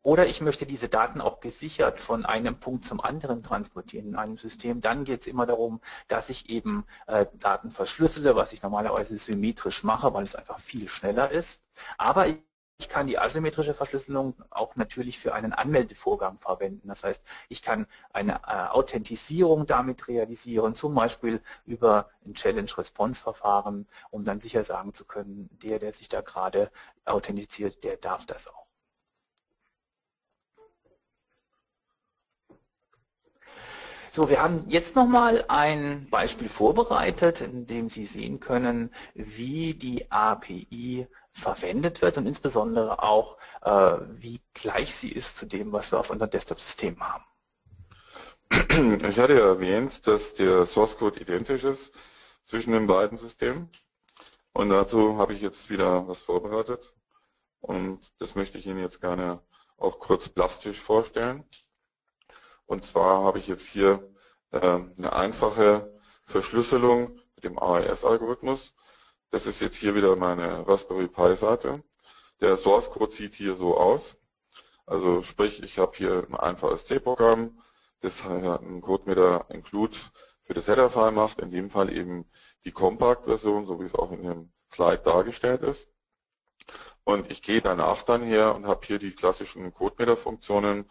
[0.00, 4.38] oder ich möchte diese Daten auch gesichert von einem Punkt zum anderen transportieren in einem
[4.38, 4.80] System.
[4.80, 9.84] Dann geht es immer darum, dass ich eben äh, Daten verschlüssele, was ich normalerweise symmetrisch
[9.84, 11.62] mache, weil es einfach viel schneller ist.
[11.98, 12.38] Aber ich
[12.82, 16.88] ich kann die asymmetrische Verschlüsselung auch natürlich für einen Anmeldevorgang verwenden.
[16.88, 24.24] Das heißt, ich kann eine äh, Authentisierung damit realisieren, zum Beispiel über ein Challenge-Response-Verfahren, um
[24.24, 26.72] dann sicher sagen zu können, der, der sich da gerade
[27.04, 28.61] authentiziert, der darf das auch.
[34.14, 40.12] So, wir haben jetzt nochmal ein Beispiel vorbereitet, in dem Sie sehen können, wie die
[40.12, 45.98] API verwendet wird und insbesondere auch, äh, wie gleich sie ist zu dem, was wir
[45.98, 47.24] auf unserem Desktop-System haben.
[49.08, 51.94] Ich hatte ja erwähnt, dass der Source Code identisch ist
[52.44, 53.70] zwischen den beiden Systemen.
[54.52, 56.92] Und dazu habe ich jetzt wieder was vorbereitet.
[57.62, 59.40] Und das möchte ich Ihnen jetzt gerne
[59.78, 61.44] auch kurz plastisch vorstellen.
[62.72, 64.10] Und zwar habe ich jetzt hier
[64.50, 65.92] äh, eine einfache
[66.24, 68.72] Verschlüsselung mit dem AES-Algorithmus.
[69.28, 71.84] Das ist jetzt hier wieder meine Raspberry Pi Seite.
[72.40, 74.16] Der Source Code sieht hier so aus.
[74.86, 77.60] Also sprich, ich habe hier ein einfaches C-Programm,
[78.00, 79.98] das einen CodeMeter Include
[80.42, 82.24] für das Header-File macht, in dem Fall eben
[82.64, 85.90] die Compact-Version, so wie es auch in dem Slide dargestellt ist.
[87.04, 90.88] Und ich gehe danach dann her und habe hier die klassischen CodeMeter-Funktionen,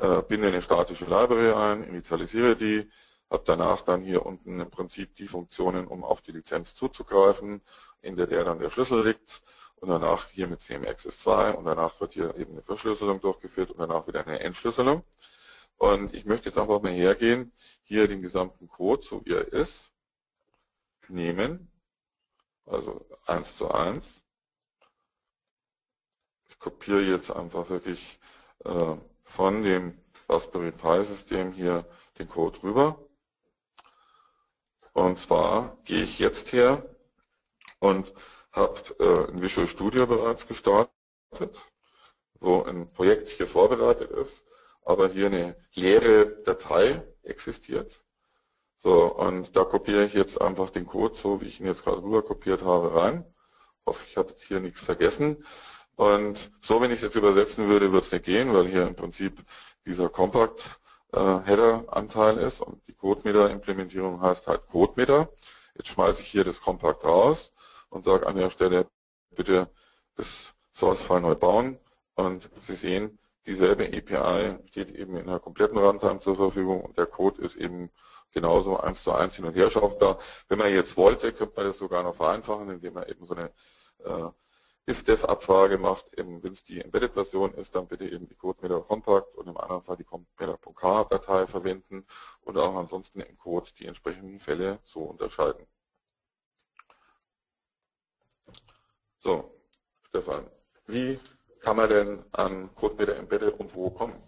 [0.00, 2.90] äh, binde eine statische Library ein, initialisiere die,
[3.30, 7.60] habe danach dann hier unten im Prinzip die Funktionen, um auf die Lizenz zuzugreifen,
[8.00, 9.42] in der der dann der Schlüssel liegt
[9.76, 14.06] und danach hier mit CMXS2 und danach wird hier eben eine Verschlüsselung durchgeführt und danach
[14.06, 15.04] wieder eine Entschlüsselung.
[15.76, 19.92] Und ich möchte jetzt einfach mal hergehen, hier den gesamten Code, so wie er ist,
[21.08, 21.70] nehmen,
[22.66, 24.04] also eins zu eins.
[26.48, 28.18] Ich kopiere jetzt einfach wirklich
[28.64, 28.96] äh,
[29.28, 29.96] von dem
[30.28, 31.84] Raspberry Pi System hier
[32.18, 32.98] den Code rüber.
[34.92, 36.82] Und zwar gehe ich jetzt her
[37.78, 38.12] und
[38.50, 40.90] habe äh, in Visual Studio bereits gestartet,
[42.40, 44.44] wo ein Projekt hier vorbereitet ist,
[44.84, 48.02] aber hier eine leere Datei existiert.
[48.78, 52.02] So, und da kopiere ich jetzt einfach den Code, so wie ich ihn jetzt gerade
[52.02, 53.24] rüber kopiert habe, rein.
[53.86, 55.44] Hoffe, ich habe jetzt hier nichts vergessen.
[55.98, 59.42] Und so, wenn ich jetzt übersetzen würde, wird es nicht gehen, weil hier im Prinzip
[59.84, 60.64] dieser Compact
[61.12, 65.28] äh, ist und die CodeMeter-Implementierung heißt halt CodeMeter.
[65.74, 67.52] Jetzt schmeiße ich hier das Compact raus
[67.90, 68.86] und sage an der Stelle
[69.34, 69.68] bitte
[70.14, 71.80] das Source-File neu bauen
[72.14, 77.06] und Sie sehen, dieselbe API steht eben in der kompletten Runtime zur Verfügung und der
[77.06, 77.90] Code ist eben
[78.30, 80.18] genauso eins zu eins hin und her schaufbar.
[80.48, 83.50] Wenn man jetzt wollte, könnte man das sogar noch vereinfachen, indem man eben so eine
[84.04, 84.30] äh,
[84.88, 89.56] if-def-Abfrage macht, wenn es die Embedded-Version ist, dann bitte eben die CodeMeter Compact und im
[89.58, 92.06] anderen Fall die CodeMeter.k-Datei verwenden
[92.40, 95.66] und auch ansonsten im Code die entsprechenden Fälle so unterscheiden.
[99.18, 99.54] So,
[100.08, 100.50] Stefan,
[100.86, 101.20] wie
[101.60, 104.22] kann man denn an CodeMeter Embedded und wo kommen?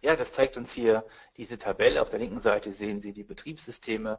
[0.00, 1.04] Ja, das zeigt uns hier
[1.36, 2.00] diese Tabelle.
[2.00, 4.18] Auf der linken Seite sehen Sie die Betriebssysteme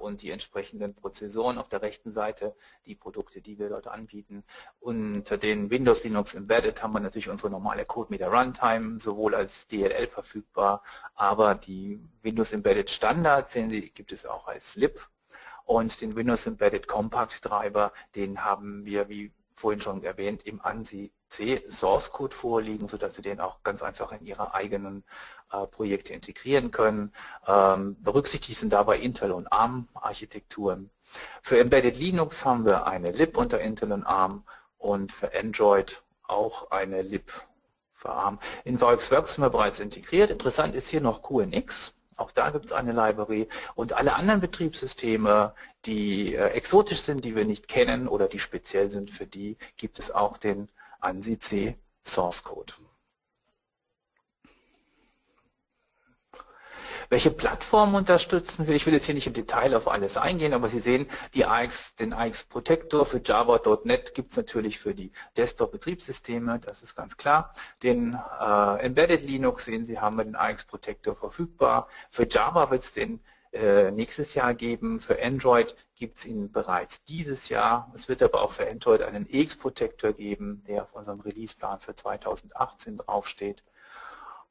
[0.00, 2.54] und die entsprechenden Prozessoren auf der rechten Seite,
[2.86, 4.44] die Produkte, die wir dort anbieten.
[4.80, 10.08] Unter den Windows Linux Embedded haben wir natürlich unsere normale CodeMeter Runtime, sowohl als DLL
[10.08, 10.82] verfügbar,
[11.14, 15.00] aber die Windows Embedded Standard, sehen Sie, gibt es auch als LIB
[15.64, 21.12] und den Windows Embedded Compact Treiber, den haben wir, wie vorhin schon erwähnt, im ANSI
[21.28, 26.12] C Source Code vorliegen, sodass Sie den auch ganz einfach in Ihre eigenen äh, Projekte
[26.12, 27.12] integrieren können.
[27.46, 30.90] Ähm, berücksichtigt sind dabei Intel und ARM Architekturen.
[31.42, 34.44] Für Embedded Linux haben wir eine lib unter Intel und ARM
[34.78, 37.32] und für Android auch eine lib
[37.94, 38.38] für ARM.
[38.64, 40.30] In VxWorks sind wir bereits integriert.
[40.30, 41.98] Interessant ist hier noch QNX.
[42.16, 45.54] Auch da gibt es eine Library und alle anderen Betriebssysteme,
[45.86, 49.98] die äh, exotisch sind, die wir nicht kennen oder die speziell sind, für die gibt
[49.98, 52.74] es auch den ANSI C Source Code.
[57.12, 58.74] Welche Plattformen unterstützen wir?
[58.74, 61.94] Ich will jetzt hier nicht im Detail auf alles eingehen, aber Sie sehen, die AX,
[61.94, 67.52] den AX Protector für Java.NET gibt es natürlich für die Desktop-Betriebssysteme, das ist ganz klar.
[67.82, 71.86] Den äh, Embedded Linux sehen Sie, haben wir den AX Protector verfügbar.
[72.08, 73.20] Für Java wird es den
[73.52, 74.98] äh, nächstes Jahr geben.
[74.98, 77.92] Für Android gibt es ihn bereits dieses Jahr.
[77.94, 81.94] Es wird aber auch für Android einen EX Protector geben, der auf unserem Releaseplan für
[81.94, 83.62] 2018 draufsteht.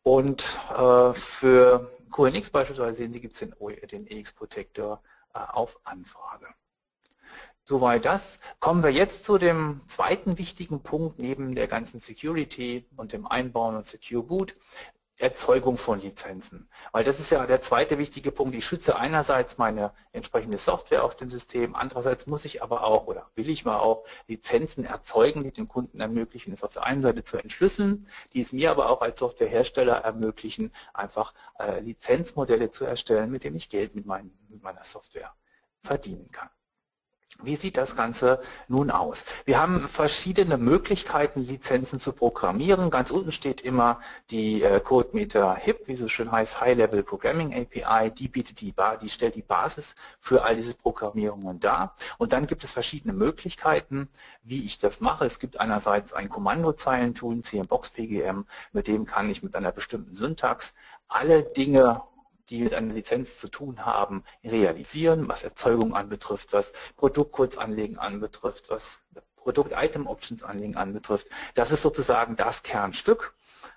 [0.04, 3.56] Und äh, für QNX beispielsweise sehen Sie, gibt es den,
[3.90, 5.02] den EX-Protector
[5.34, 6.48] äh, auf Anfrage.
[7.64, 8.40] Soweit das.
[8.60, 13.76] Kommen wir jetzt zu dem zweiten wichtigen Punkt neben der ganzen Security und dem Einbauen
[13.76, 14.56] und Secure Boot.
[15.22, 16.68] Erzeugung von Lizenzen.
[16.92, 18.56] Weil das ist ja der zweite wichtige Punkt.
[18.56, 23.30] Ich schütze einerseits meine entsprechende Software auf dem System, andererseits muss ich aber auch oder
[23.36, 27.24] will ich mal auch Lizenzen erzeugen, die den Kunden ermöglichen, es auf der einen Seite
[27.24, 33.30] zu entschlüsseln, die es mir aber auch als Softwarehersteller ermöglichen, einfach äh, Lizenzmodelle zu erstellen,
[33.30, 35.34] mit denen ich Geld mit, mein, mit meiner Software
[35.84, 36.50] verdienen kann.
[37.44, 39.26] Wie sieht das Ganze nun aus?
[39.46, 42.90] Wir haben verschiedene Möglichkeiten, Lizenzen zu programmieren.
[42.90, 47.54] Ganz unten steht immer die äh, CodeMeter HIP, wie so schön heißt, High Level Programming
[47.54, 48.12] API.
[48.12, 51.96] Die bietet die, die stellt die Basis für all diese Programmierungen dar.
[52.18, 54.08] Und dann gibt es verschiedene Möglichkeiten,
[54.44, 55.26] wie ich das mache.
[55.26, 60.74] Es gibt einerseits ein Kommandozeilentool, CMBox PGM, mit dem kann ich mit einer bestimmten Syntax
[61.08, 62.04] alle Dinge
[62.50, 68.70] die mit einer Lizenz zu tun haben, realisieren, was Erzeugung anbetrifft, was Produktcodes anlegen anbetrifft,
[68.70, 69.02] was
[69.38, 71.28] Produkt-Item-Options anlegen anbetrifft.
[71.56, 73.34] Das ist sozusagen das Kernstück.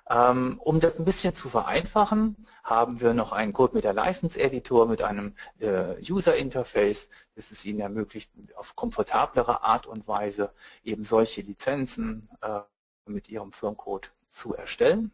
[0.08, 4.38] Ähm, um das ein bisschen zu vereinfachen, haben wir noch einen Code mit der License
[4.38, 10.52] Editor mit einem äh, User Interface, das es Ihnen ermöglicht, auf komfortablere Art und Weise
[10.84, 12.60] eben solche Lizenzen äh,
[13.06, 15.10] mit Ihrem Firmcode zu erstellen.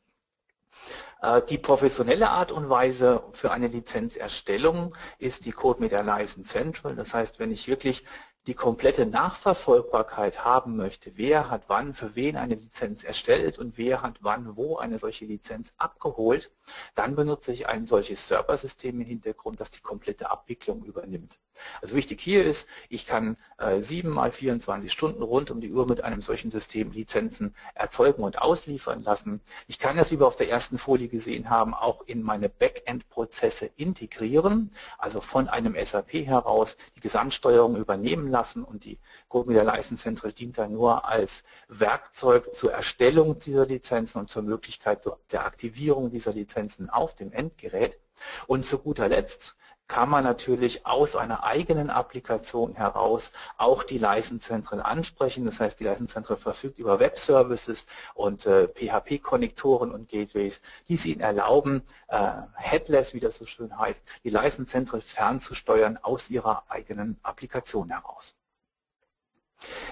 [1.23, 6.97] Äh, die professionelle Art und Weise für eine Lizenzerstellung ist die Code der License Central.
[6.97, 8.05] Das heißt, wenn ich wirklich
[8.47, 14.01] die komplette Nachverfolgbarkeit haben möchte, wer hat wann für wen eine Lizenz erstellt und wer
[14.01, 16.51] hat wann wo eine solche Lizenz abgeholt,
[16.95, 21.39] dann benutze ich ein solches Serversystem im Hintergrund, das die komplette Abwicklung übernimmt.
[21.83, 25.87] Also wichtig hier ist, ich kann äh, 7 mal 24 Stunden rund um die Uhr
[25.87, 29.43] mit einem solchen System Lizenzen erzeugen und ausliefern lassen.
[29.67, 33.71] Ich kann das, wie wir auf der ersten Folie gesehen haben, auch in meine Backend-Prozesse
[33.77, 40.33] integrieren, also von einem SAP heraus die Gesamtsteuerung übernehmen lassen und die GoMedia License Central
[40.33, 45.03] dient dann nur als Werkzeug zur Erstellung dieser Lizenzen und zur Möglichkeit
[45.33, 47.99] der Aktivierung dieser Lizenzen auf dem Endgerät.
[48.47, 49.57] Und zu guter Letzt
[49.91, 55.45] kann man natürlich aus einer eigenen Applikation heraus auch die Leistenzentren ansprechen.
[55.47, 61.21] Das heißt, die Leistenzentren verfügt über Web-Services und äh, PHP-Konnektoren und Gateways, die es ihnen
[61.21, 67.91] erlauben, äh, headless, wie das so schön heißt, die Leistenzentren fernzusteuern aus ihrer eigenen Applikation
[67.91, 68.37] heraus.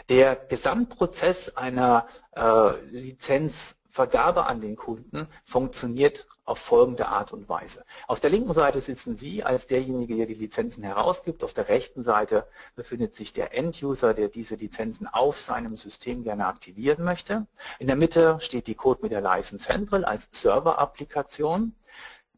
[0.08, 7.84] Der Gesamtprozess einer äh, Lizenz Vergabe an den Kunden funktioniert auf folgende Art und Weise.
[8.06, 11.42] Auf der linken Seite sitzen Sie als derjenige, der die Lizenzen herausgibt.
[11.42, 12.46] Auf der rechten Seite
[12.76, 17.48] befindet sich der End-User, der diese Lizenzen auf seinem System gerne aktivieren möchte.
[17.80, 21.74] In der Mitte steht die Code mit der License Central als Server-Applikation.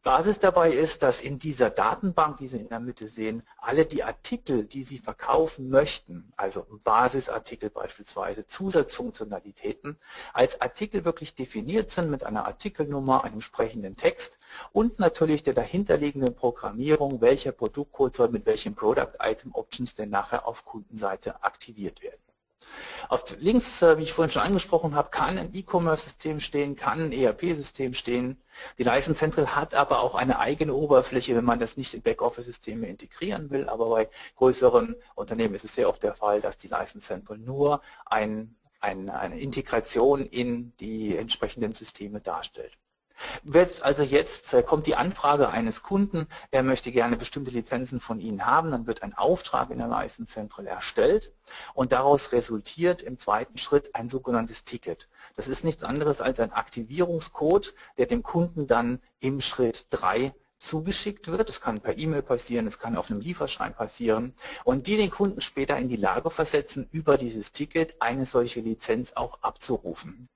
[0.03, 4.03] Basis dabei ist, dass in dieser Datenbank, die Sie in der Mitte sehen, alle die
[4.03, 9.99] Artikel, die Sie verkaufen möchten, also Basisartikel beispielsweise, Zusatzfunktionalitäten,
[10.33, 14.39] als Artikel wirklich definiert sind mit einer Artikelnummer, einem entsprechenden Text
[14.71, 20.47] und natürlich der dahinterliegenden Programmierung, welcher Produktcode soll mit welchen Product Item Options denn nachher
[20.47, 22.30] auf Kundenseite aktiviert werden.
[23.09, 27.11] Auf links, äh, wie ich vorhin schon angesprochen habe, kann ein E-Commerce-System stehen, kann ein
[27.11, 28.37] ERP-System stehen.
[28.77, 32.87] Die License Central hat aber auch eine eigene Oberfläche, wenn man das nicht in Backoffice-Systeme
[32.87, 33.67] integrieren will.
[33.67, 37.81] Aber bei größeren Unternehmen ist es sehr oft der Fall, dass die License Central nur
[38.05, 42.77] ein, ein, eine Integration in die entsprechenden Systeme darstellt.
[43.43, 48.19] Wird also jetzt äh, kommt die Anfrage eines Kunden, er möchte gerne bestimmte Lizenzen von
[48.19, 51.33] Ihnen haben, dann wird ein Auftrag in der License Central erstellt
[51.73, 55.09] und daraus resultiert im zweiten Schritt ein sogenanntes Ticket.
[55.35, 61.27] Das ist nichts anderes als ein Aktivierungscode, der dem Kunden dann im Schritt 3 zugeschickt
[61.27, 61.49] wird.
[61.49, 65.41] Es kann per E-Mail passieren, es kann auf einem Lieferschein passieren und die den Kunden
[65.41, 70.29] später in die Lage versetzen, über dieses Ticket eine solche Lizenz auch abzurufen.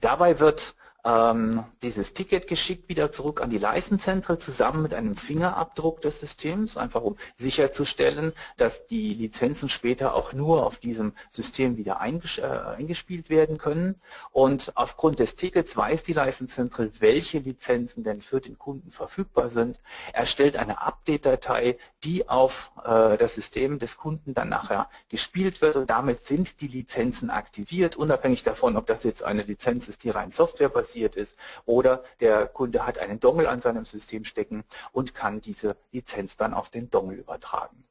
[0.00, 0.74] Dabei wird
[1.04, 6.76] ähm, dieses Ticket geschickt wieder zurück an die Leistenzentren zusammen mit einem Fingerabdruck des Systems,
[6.76, 12.42] einfach um sicherzustellen, dass die Lizenzen später auch nur auf diesem System wieder äh,
[12.76, 14.00] eingespielt werden können.
[14.30, 19.78] Und aufgrund des Tickets weiß die Leistenzentren, welche Lizenzen denn für den Kunden verfügbar sind,
[20.12, 25.88] erstellt eine Update-Datei, die auf äh, das System des Kunden dann nachher gespielt wird und
[25.88, 30.30] damit sind die Lizenzen aktiviert, unabhängig davon, ob das jetzt eine Lizenz ist, die rein
[30.30, 31.36] softwarebasiert passiert ist
[31.66, 36.52] oder der Kunde hat einen Dongle an seinem System stecken und kann diese Lizenz dann
[36.52, 37.84] auf den Dongle übertragen.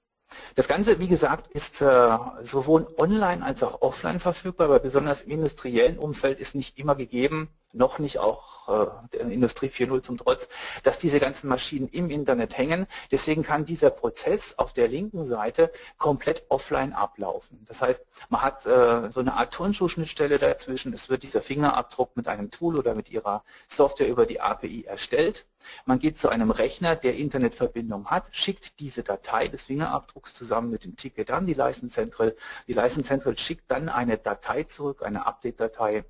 [0.55, 5.31] Das Ganze, wie gesagt, ist äh, sowohl online als auch offline verfügbar, aber besonders im
[5.31, 10.47] industriellen Umfeld ist nicht immer gegeben, noch nicht auch äh, der Industrie 4.0 zum Trotz,
[10.83, 12.87] dass diese ganzen Maschinen im Internet hängen.
[13.11, 17.63] Deswegen kann dieser Prozess auf der linken Seite komplett offline ablaufen.
[17.65, 20.93] Das heißt, man hat äh, so eine Art Turnschuhschnittstelle dazwischen.
[20.93, 25.45] Es wird dieser Fingerabdruck mit einem Tool oder mit Ihrer Software über die API erstellt.
[25.85, 30.85] Man geht zu einem Rechner, der Internetverbindung hat, schickt diese Datei des Fingerabdrucks zusammen mit
[30.85, 32.35] dem Ticket an die License Central.
[32.67, 36.05] Die License Central schickt dann eine Datei zurück, eine Update-Datei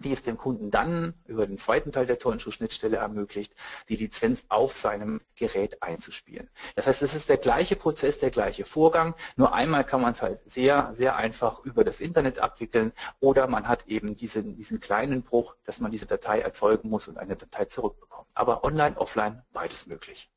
[0.00, 3.54] die es dem Kunden dann über den zweiten Teil der Turnschuh-Schnittstelle ermöglicht,
[3.88, 6.48] die Lizenz auf seinem Gerät einzuspielen.
[6.76, 10.22] Das heißt, es ist der gleiche Prozess, der gleiche Vorgang, nur einmal kann man es
[10.22, 15.22] halt sehr, sehr einfach über das Internet abwickeln oder man hat eben diesen, diesen kleinen
[15.22, 18.28] Bruch, dass man diese Datei erzeugen muss und eine Datei zurückbekommt.
[18.34, 20.30] Aber online, offline, beides möglich.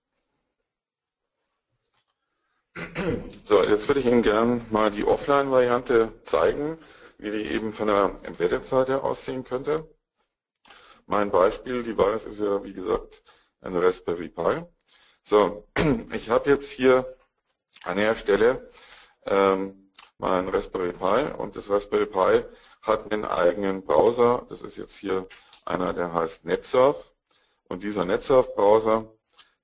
[3.46, 6.78] So, jetzt würde ich Ihnen gerne mal die Offline-Variante zeigen
[7.22, 9.88] wie die eben von der Embedded-Seite aussehen könnte.
[11.06, 13.24] Mein Beispiel, Device ist ja wie gesagt
[13.62, 14.66] ein Raspberry Pi.
[15.24, 15.68] So,
[16.14, 17.16] ich habe jetzt hier
[17.84, 18.72] an der Stelle
[19.28, 22.44] ähm, mein Raspberry Pi und das Raspberry Pi
[22.82, 24.48] hat einen eigenen Browser.
[24.50, 25.28] Das ist jetzt hier
[25.64, 27.14] einer, der heißt NetSurf.
[27.70, 29.14] Und dieser NetSurf-Browser,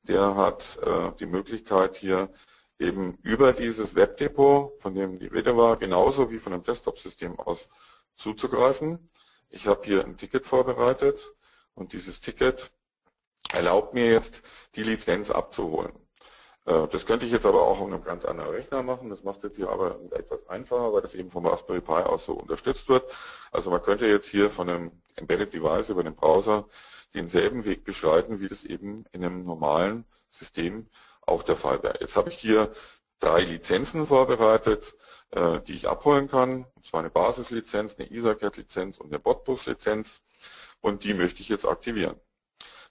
[0.04, 2.30] der hat äh, die Möglichkeit hier
[2.80, 7.70] eben über dieses Webdepot, von dem die Rede war, genauso wie von dem Desktop-System aus
[8.16, 9.10] zuzugreifen.
[9.50, 11.34] Ich habe hier ein Ticket vorbereitet
[11.74, 12.72] und dieses Ticket
[13.52, 14.42] erlaubt mir jetzt,
[14.76, 15.94] die Lizenz abzuholen.
[16.66, 19.10] Äh, das könnte ich jetzt aber auch auf einem ganz anderen Rechner machen.
[19.10, 22.34] Das macht jetzt hier aber etwas einfacher, weil das eben vom Raspberry Pi aus so
[22.34, 23.10] unterstützt wird.
[23.52, 26.68] Also man könnte jetzt hier von einem Embedded Device über den Browser
[27.16, 30.88] denselben Weg beschreiten, wie das eben in einem normalen System
[31.28, 31.98] auch der Fall wäre.
[32.00, 32.72] Jetzt habe ich hier
[33.20, 34.96] drei Lizenzen vorbereitet,
[35.32, 36.66] äh, die ich abholen kann.
[36.76, 40.22] Und zwar eine Basislizenz, eine EtherCAT-Lizenz und eine Botbus-Lizenz.
[40.82, 42.20] Und die möchte ich jetzt aktivieren.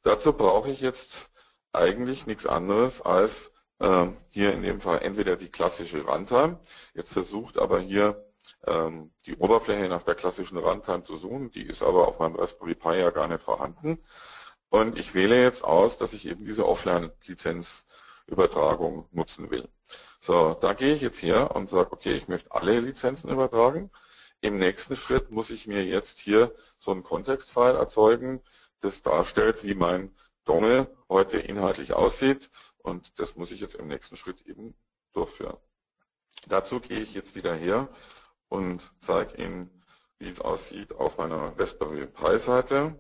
[0.03, 1.28] Dazu brauche ich jetzt
[1.72, 6.61] eigentlich nichts anderes als äh, hier in dem Fall entweder die klassische Runtime.
[6.95, 8.24] Jetzt versucht aber hier
[8.66, 11.51] ähm, die Oberfläche nach der klassischen Runtime zu suchen.
[11.51, 13.99] Die ist aber auf meinem Raspberry Pi ja gar nicht vorhanden.
[14.68, 17.86] Und ich wähle jetzt aus, dass ich eben diese Offline-Lizenz
[18.27, 19.68] Übertragung nutzen will.
[20.20, 23.91] So, da gehe ich jetzt her und sage, okay, ich möchte alle Lizenzen übertragen.
[24.41, 28.43] Im nächsten Schritt muss ich mir jetzt hier so ein Kontextfile erzeugen,
[28.81, 30.14] das darstellt, wie mein
[30.45, 32.51] Dongle heute inhaltlich aussieht.
[32.79, 34.74] Und das muss ich jetzt im nächsten Schritt eben
[35.12, 35.57] durchführen.
[36.49, 37.89] Dazu gehe ich jetzt wieder her
[38.49, 39.83] und zeige Ihnen,
[40.18, 42.99] wie es aussieht auf meiner Raspberry Pi Seite.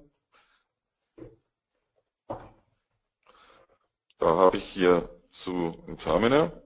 [4.18, 6.62] Da habe ich hier zu Terminal.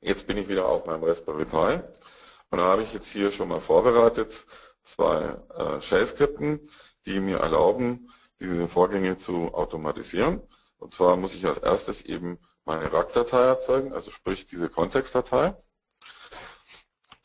[0.00, 1.80] Jetzt bin ich wieder auf meinem Raspberry Pi
[2.50, 4.46] und da habe ich jetzt hier schon mal vorbereitet
[4.82, 6.60] zwei äh, Shell-Skripten,
[7.06, 8.10] die mir erlauben,
[8.40, 10.40] diese Vorgänge zu automatisieren.
[10.78, 15.54] Und zwar muss ich als erstes eben meine RAG-Datei erzeugen, also sprich diese Kontextdatei.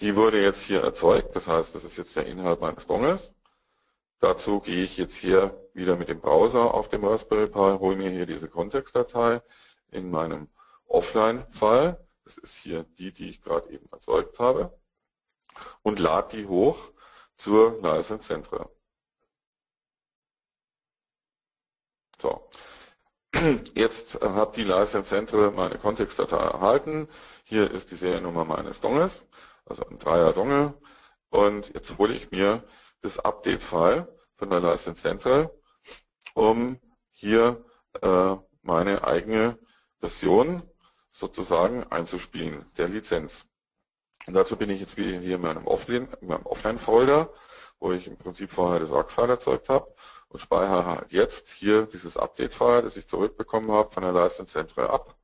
[0.02, 3.34] Die wurde jetzt hier erzeugt, das heißt, das ist jetzt der Inhalt meines Dongles.
[4.20, 8.10] Dazu gehe ich jetzt hier wieder mit dem Browser auf dem Raspberry Pi, hole mir
[8.10, 9.42] hier diese Kontextdatei,
[9.92, 10.50] in meinem
[10.88, 11.98] Offline-File.
[12.24, 14.78] Das ist hier die, die ich gerade eben erzeugt habe.
[15.84, 16.78] Und lade die hoch
[17.38, 18.70] zur License Central.
[22.22, 22.50] So.
[23.76, 27.08] Jetzt hat die License Central meine Kontextdatei erhalten.
[27.44, 29.24] Hier ist die Seriennummer meines Dongles,
[29.66, 30.74] also ein Dreier Dongle.
[31.30, 32.64] Und jetzt hole ich mir
[33.02, 35.52] das Update-File von der License Central
[36.34, 36.80] um
[37.12, 37.64] hier
[38.02, 39.58] äh, meine eigene
[40.06, 40.62] Version
[41.12, 43.48] sozusagen einzuspielen, der Lizenz.
[44.28, 47.34] Und dazu bin ich jetzt hier in meinem Offline-Folder,
[47.80, 49.96] wo ich im Prinzip vorher das ARC-File erzeugt habe
[50.30, 54.90] und speichere halt jetzt hier dieses Update-File, das ich zurückbekommen habe von der License Central
[54.90, 55.16] ab.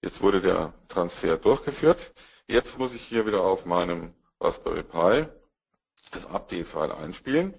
[0.00, 2.12] Jetzt wurde der Transfer durchgeführt.
[2.46, 5.26] Jetzt muss ich hier wieder auf meinem Raspberry Pi
[6.12, 7.54] das Update-File einspielen.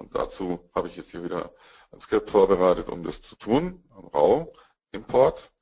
[0.00, 1.52] Und dazu habe ich jetzt hier wieder
[1.92, 5.52] ein Skript vorbereitet, um das zu tun, ein RAW-Import.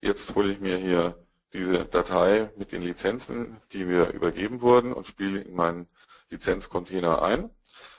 [0.00, 5.08] Jetzt hole ich mir hier diese Datei mit den Lizenzen, die mir übergeben wurden und
[5.08, 5.88] spiele in meinen
[6.28, 7.50] Lizenzcontainer ein.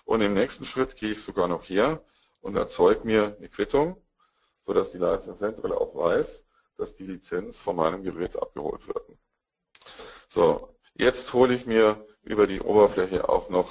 [0.05, 2.01] Und im nächsten Schritt gehe ich sogar noch her
[2.39, 4.01] und erzeuge mir eine Quittung,
[4.65, 6.45] sodass die License Central auch weiß,
[6.77, 9.03] dass die Lizenz von meinem Gerät abgeholt wird.
[10.29, 13.69] So, jetzt hole ich mir über die Oberfläche auch noch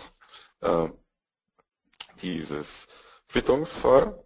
[0.60, 0.90] äh,
[2.22, 2.86] dieses
[3.28, 4.22] Quittungsfall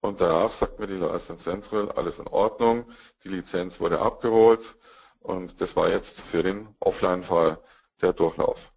[0.00, 2.90] und danach sagt mir die License Central, alles in Ordnung,
[3.24, 4.76] die Lizenz wurde abgeholt
[5.20, 7.58] und das war jetzt für den Offline-Fall
[8.02, 8.72] der Durchlauf.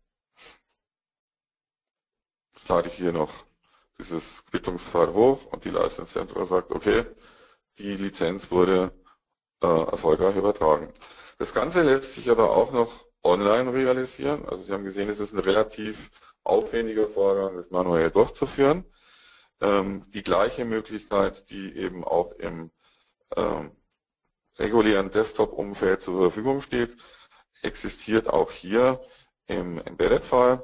[2.55, 3.31] Jetzt lade ich hier noch
[3.99, 7.05] dieses Quittungsfall hoch und die License Central sagt, okay,
[7.77, 8.91] die Lizenz wurde
[9.61, 10.91] äh, erfolgreich übertragen.
[11.37, 14.47] Das Ganze lässt sich aber auch noch online realisieren.
[14.47, 16.09] Also Sie haben gesehen, es ist ein relativ
[16.47, 18.85] aufwendiger Vorgang, das manuell durchzuführen.
[19.61, 22.71] Ähm, die gleiche Möglichkeit, die eben auch im
[23.35, 23.71] ähm,
[24.57, 26.95] regulären Desktop-Umfeld zur Verfügung steht,
[27.61, 29.01] existiert auch hier
[29.47, 30.63] im Embedded-File.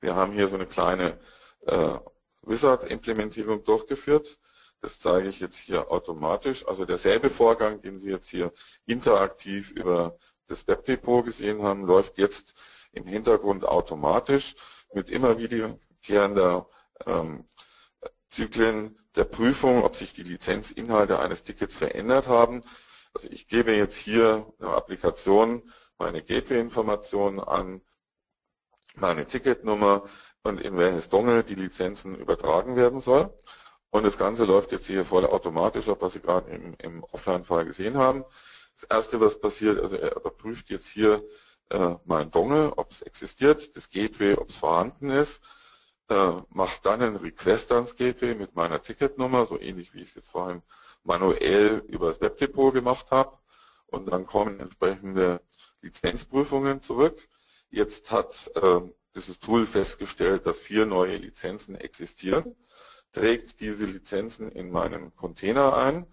[0.00, 1.18] Wir haben hier so eine kleine
[1.66, 1.98] äh,
[2.42, 4.38] Wizard-Implementierung durchgeführt.
[4.80, 6.66] Das zeige ich jetzt hier automatisch.
[6.66, 8.52] Also derselbe Vorgang, den Sie jetzt hier
[8.84, 10.18] interaktiv über
[10.48, 12.54] das Webdepot gesehen haben, läuft jetzt
[12.92, 14.54] im Hintergrund automatisch
[14.96, 16.68] mit immer wiederkehrender
[17.04, 17.44] ähm,
[18.28, 22.62] Zyklen der Prüfung, ob sich die Lizenzinhalte eines Tickets verändert haben.
[23.12, 27.82] Also ich gebe jetzt hier eine Applikation meine Gateway-Informationen an,
[28.96, 30.04] meine Ticketnummer
[30.42, 33.32] und in welches Dongle die Lizenzen übertragen werden soll.
[33.90, 37.66] Und das Ganze läuft jetzt hier voll automatisch ab, was Sie gerade im, im Offline-Fall
[37.66, 38.24] gesehen haben.
[38.74, 41.22] Das erste, was passiert, also er überprüft jetzt hier
[41.70, 45.42] äh, mein Dongle, ob es existiert, das Gateway, ob es vorhanden ist,
[46.08, 50.14] äh, macht dann einen Request ans Gateway mit meiner Ticketnummer, so ähnlich wie ich es
[50.16, 50.62] jetzt vorhin
[51.04, 53.38] manuell über das Webdepot gemacht habe.
[53.86, 55.40] Und dann kommen entsprechende
[55.80, 57.28] Lizenzprüfungen zurück.
[57.70, 58.80] Jetzt hat äh,
[59.14, 62.56] dieses Tool festgestellt, dass vier neue Lizenzen existieren
[63.16, 66.06] trägt diese Lizenzen in meinen Container ein.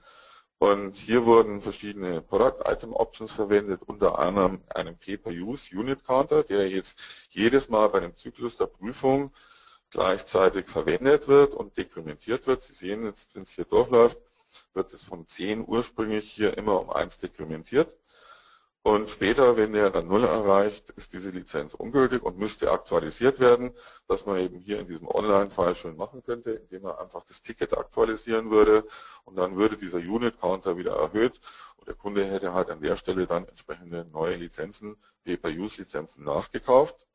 [0.63, 6.69] Und hier wurden verschiedene Product Item Options verwendet, unter anderem einen Pay-Per-Use Unit Counter, der
[6.69, 6.97] jetzt
[7.31, 9.33] jedes Mal bei dem Zyklus der Prüfung
[9.89, 12.61] gleichzeitig verwendet wird und dekrementiert wird.
[12.61, 14.17] Sie sehen jetzt, wenn es hier durchläuft,
[14.73, 17.97] wird es von 10 ursprünglich hier immer um 1 dekrementiert.
[18.85, 23.71] Und später, wenn der dann Null erreicht, ist diese Lizenz ungültig und müsste aktualisiert werden,
[24.07, 27.77] was man eben hier in diesem Online-Fall schön machen könnte, indem man einfach das Ticket
[27.77, 28.85] aktualisieren würde
[29.23, 31.39] und dann würde dieser Unit-Counter wieder erhöht
[31.77, 37.07] und der Kunde hätte halt an der Stelle dann entsprechende neue Lizenzen, Pay-Per-Use-Lizenzen nachgekauft.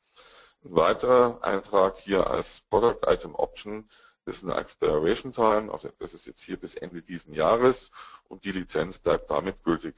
[0.64, 3.90] Ein weiterer Eintrag hier als Product Item Option
[4.24, 7.90] ist eine Expiration Time, also das ist jetzt hier bis Ende diesen Jahres
[8.24, 9.94] und die Lizenz bleibt damit gültig.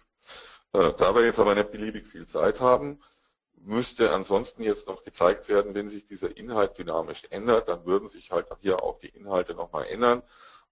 [0.72, 3.00] Äh, da wir jetzt aber nicht beliebig viel Zeit haben,
[3.54, 8.30] müsste ansonsten jetzt noch gezeigt werden, wenn sich dieser Inhalt dynamisch ändert, dann würden sich
[8.30, 10.22] halt hier auch die Inhalte nochmal ändern.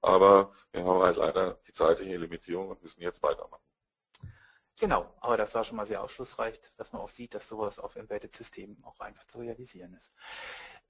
[0.01, 3.63] Aber wir haben halt leider die zeitliche Limitierung und müssen jetzt weitermachen.
[4.81, 7.97] Genau, aber das war schon mal sehr aufschlussreich, dass man auch sieht, dass sowas auf
[7.97, 10.13] Embedded-Systemen auch einfach zu realisieren ist.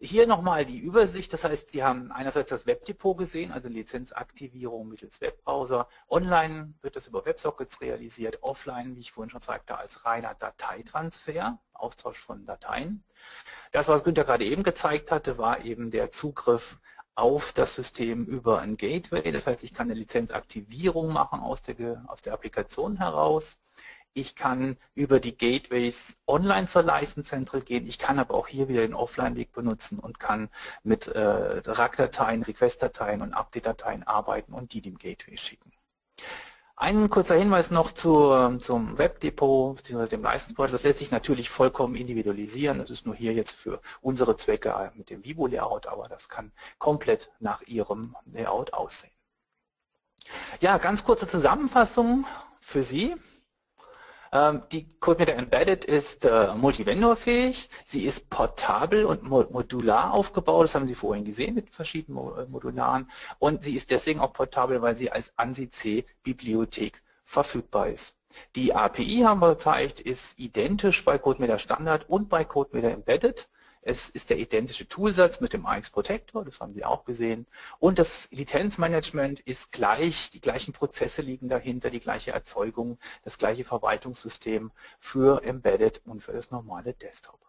[0.00, 5.20] Hier nochmal die Übersicht, das heißt, Sie haben einerseits das Webdepot gesehen, also Lizenzaktivierung mittels
[5.20, 5.88] Webbrowser.
[6.08, 11.58] Online wird das über WebSockets realisiert, offline, wie ich vorhin schon sagte, als reiner Dateitransfer,
[11.72, 13.02] Austausch von Dateien.
[13.72, 16.78] Das, was Günther gerade eben gezeigt hatte, war eben der Zugriff
[17.16, 19.32] auf das System über ein Gateway.
[19.32, 23.58] Das heißt, ich kann eine Lizenzaktivierung machen aus der, aus der Applikation heraus.
[24.18, 27.86] Ich kann über die Gateways online zur License Central gehen.
[27.86, 30.48] Ich kann aber auch hier wieder den Offline-Weg benutzen und kann
[30.82, 35.70] mit äh, RAC-Dateien, Request-Dateien und Update-Dateien arbeiten und die dem Gateway schicken.
[36.74, 40.08] Ein kurzer Hinweis noch zu, zum Webdepot bzw.
[40.08, 40.72] dem License-Portal.
[40.72, 42.78] Das lässt sich natürlich vollkommen individualisieren.
[42.80, 47.30] Das ist nur hier jetzt für unsere Zwecke mit dem Vivo-Layout, aber das kann komplett
[47.38, 49.12] nach Ihrem Layout aussehen.
[50.60, 52.26] Ja, ganz kurze Zusammenfassung
[52.58, 53.14] für Sie.
[54.32, 60.86] Ähm, die CodeMeter Embedded ist äh, multivendorfähig, sie ist portabel und modular aufgebaut, das haben
[60.86, 65.10] Sie vorhin gesehen mit verschiedenen äh, Modularen und sie ist deswegen auch portabel, weil sie
[65.10, 68.18] als ANSI-C-Bibliothek verfügbar ist.
[68.56, 73.48] Die API haben wir gezeigt, ist identisch bei CodeMeter Standard und bei CodeMeter Embedded.
[73.88, 77.46] Es ist der identische Toolsatz mit dem AX Protector, das haben Sie auch gesehen.
[77.78, 83.64] Und das Lizenzmanagement ist gleich, die gleichen Prozesse liegen dahinter, die gleiche Erzeugung, das gleiche
[83.64, 87.40] Verwaltungssystem für Embedded und für das normale Desktop.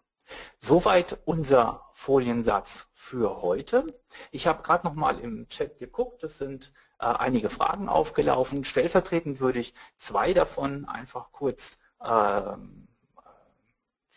[0.60, 3.86] Soweit unser Foliensatz für heute.
[4.32, 8.64] Ich habe gerade noch mal im Chat geguckt, es sind äh, einige Fragen aufgelaufen.
[8.64, 12.89] Stellvertretend würde ich zwei davon einfach kurz ähm,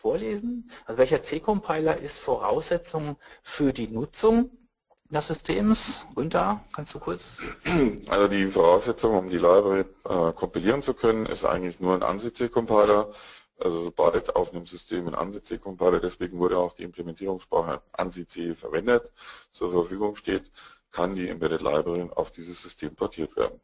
[0.03, 0.69] vorlesen.
[0.85, 4.51] Also welcher C-Compiler ist Voraussetzung für die Nutzung
[5.09, 6.05] des Systems?
[6.13, 7.39] Günther, kannst du kurz?
[8.09, 13.13] Also die Voraussetzung, um die Library äh, kompilieren zu können, ist eigentlich nur ein ANSI-C-Compiler.
[13.59, 19.09] Also sobald auf einem System ein ANSI-C-Compiler, deswegen wurde auch die Implementierungssprache ANSI-C verwendet,
[19.51, 20.51] zur Verfügung steht,
[20.91, 23.61] kann die Embedded Library auf dieses System portiert werden.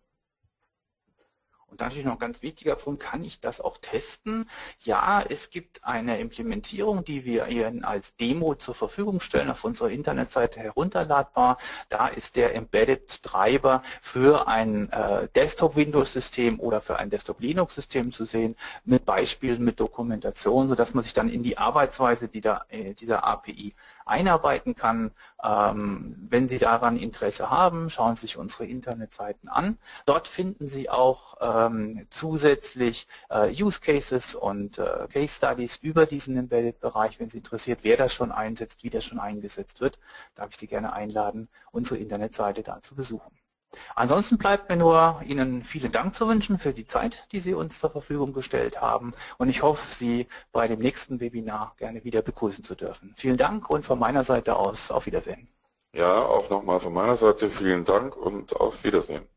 [1.70, 4.50] Und natürlich noch ein ganz wichtiger Punkt, kann ich das auch testen?
[4.80, 9.90] Ja, es gibt eine Implementierung, die wir Ihnen als Demo zur Verfügung stellen, auf unserer
[9.90, 11.58] Internetseite herunterladbar.
[11.90, 18.56] Da ist der Embedded Treiber für ein äh, Desktop-Windows-System oder für ein Desktop-Linux-System zu sehen,
[18.86, 23.76] mit Beispielen, mit Dokumentation, sodass man sich dann in die Arbeitsweise dieser, äh, dieser API
[24.10, 25.12] einarbeiten kann.
[25.44, 29.78] Ähm, wenn Sie daran Interesse haben, schauen Sie sich unsere Internetseiten an.
[30.06, 36.38] Dort finden Sie auch ähm, zusätzlich äh, Use Cases und äh, Case Studies über diesen
[36.38, 37.20] Embedded-Bereich.
[37.20, 39.98] Wenn Sie interessiert, wer das schon einsetzt, wie das schon eingesetzt wird,
[40.36, 43.39] darf ich Sie gerne einladen, unsere Internetseite da zu besuchen.
[43.96, 47.80] Ansonsten bleibt mir nur Ihnen vielen Dank zu wünschen für die Zeit, die Sie uns
[47.80, 52.64] zur Verfügung gestellt haben und ich hoffe, Sie bei dem nächsten Webinar gerne wieder begrüßen
[52.64, 53.14] zu dürfen.
[53.16, 55.48] Vielen Dank und von meiner Seite aus auf Wiedersehen.
[55.94, 59.28] Ja, auch nochmal von meiner Seite vielen Dank und auf Wiedersehen.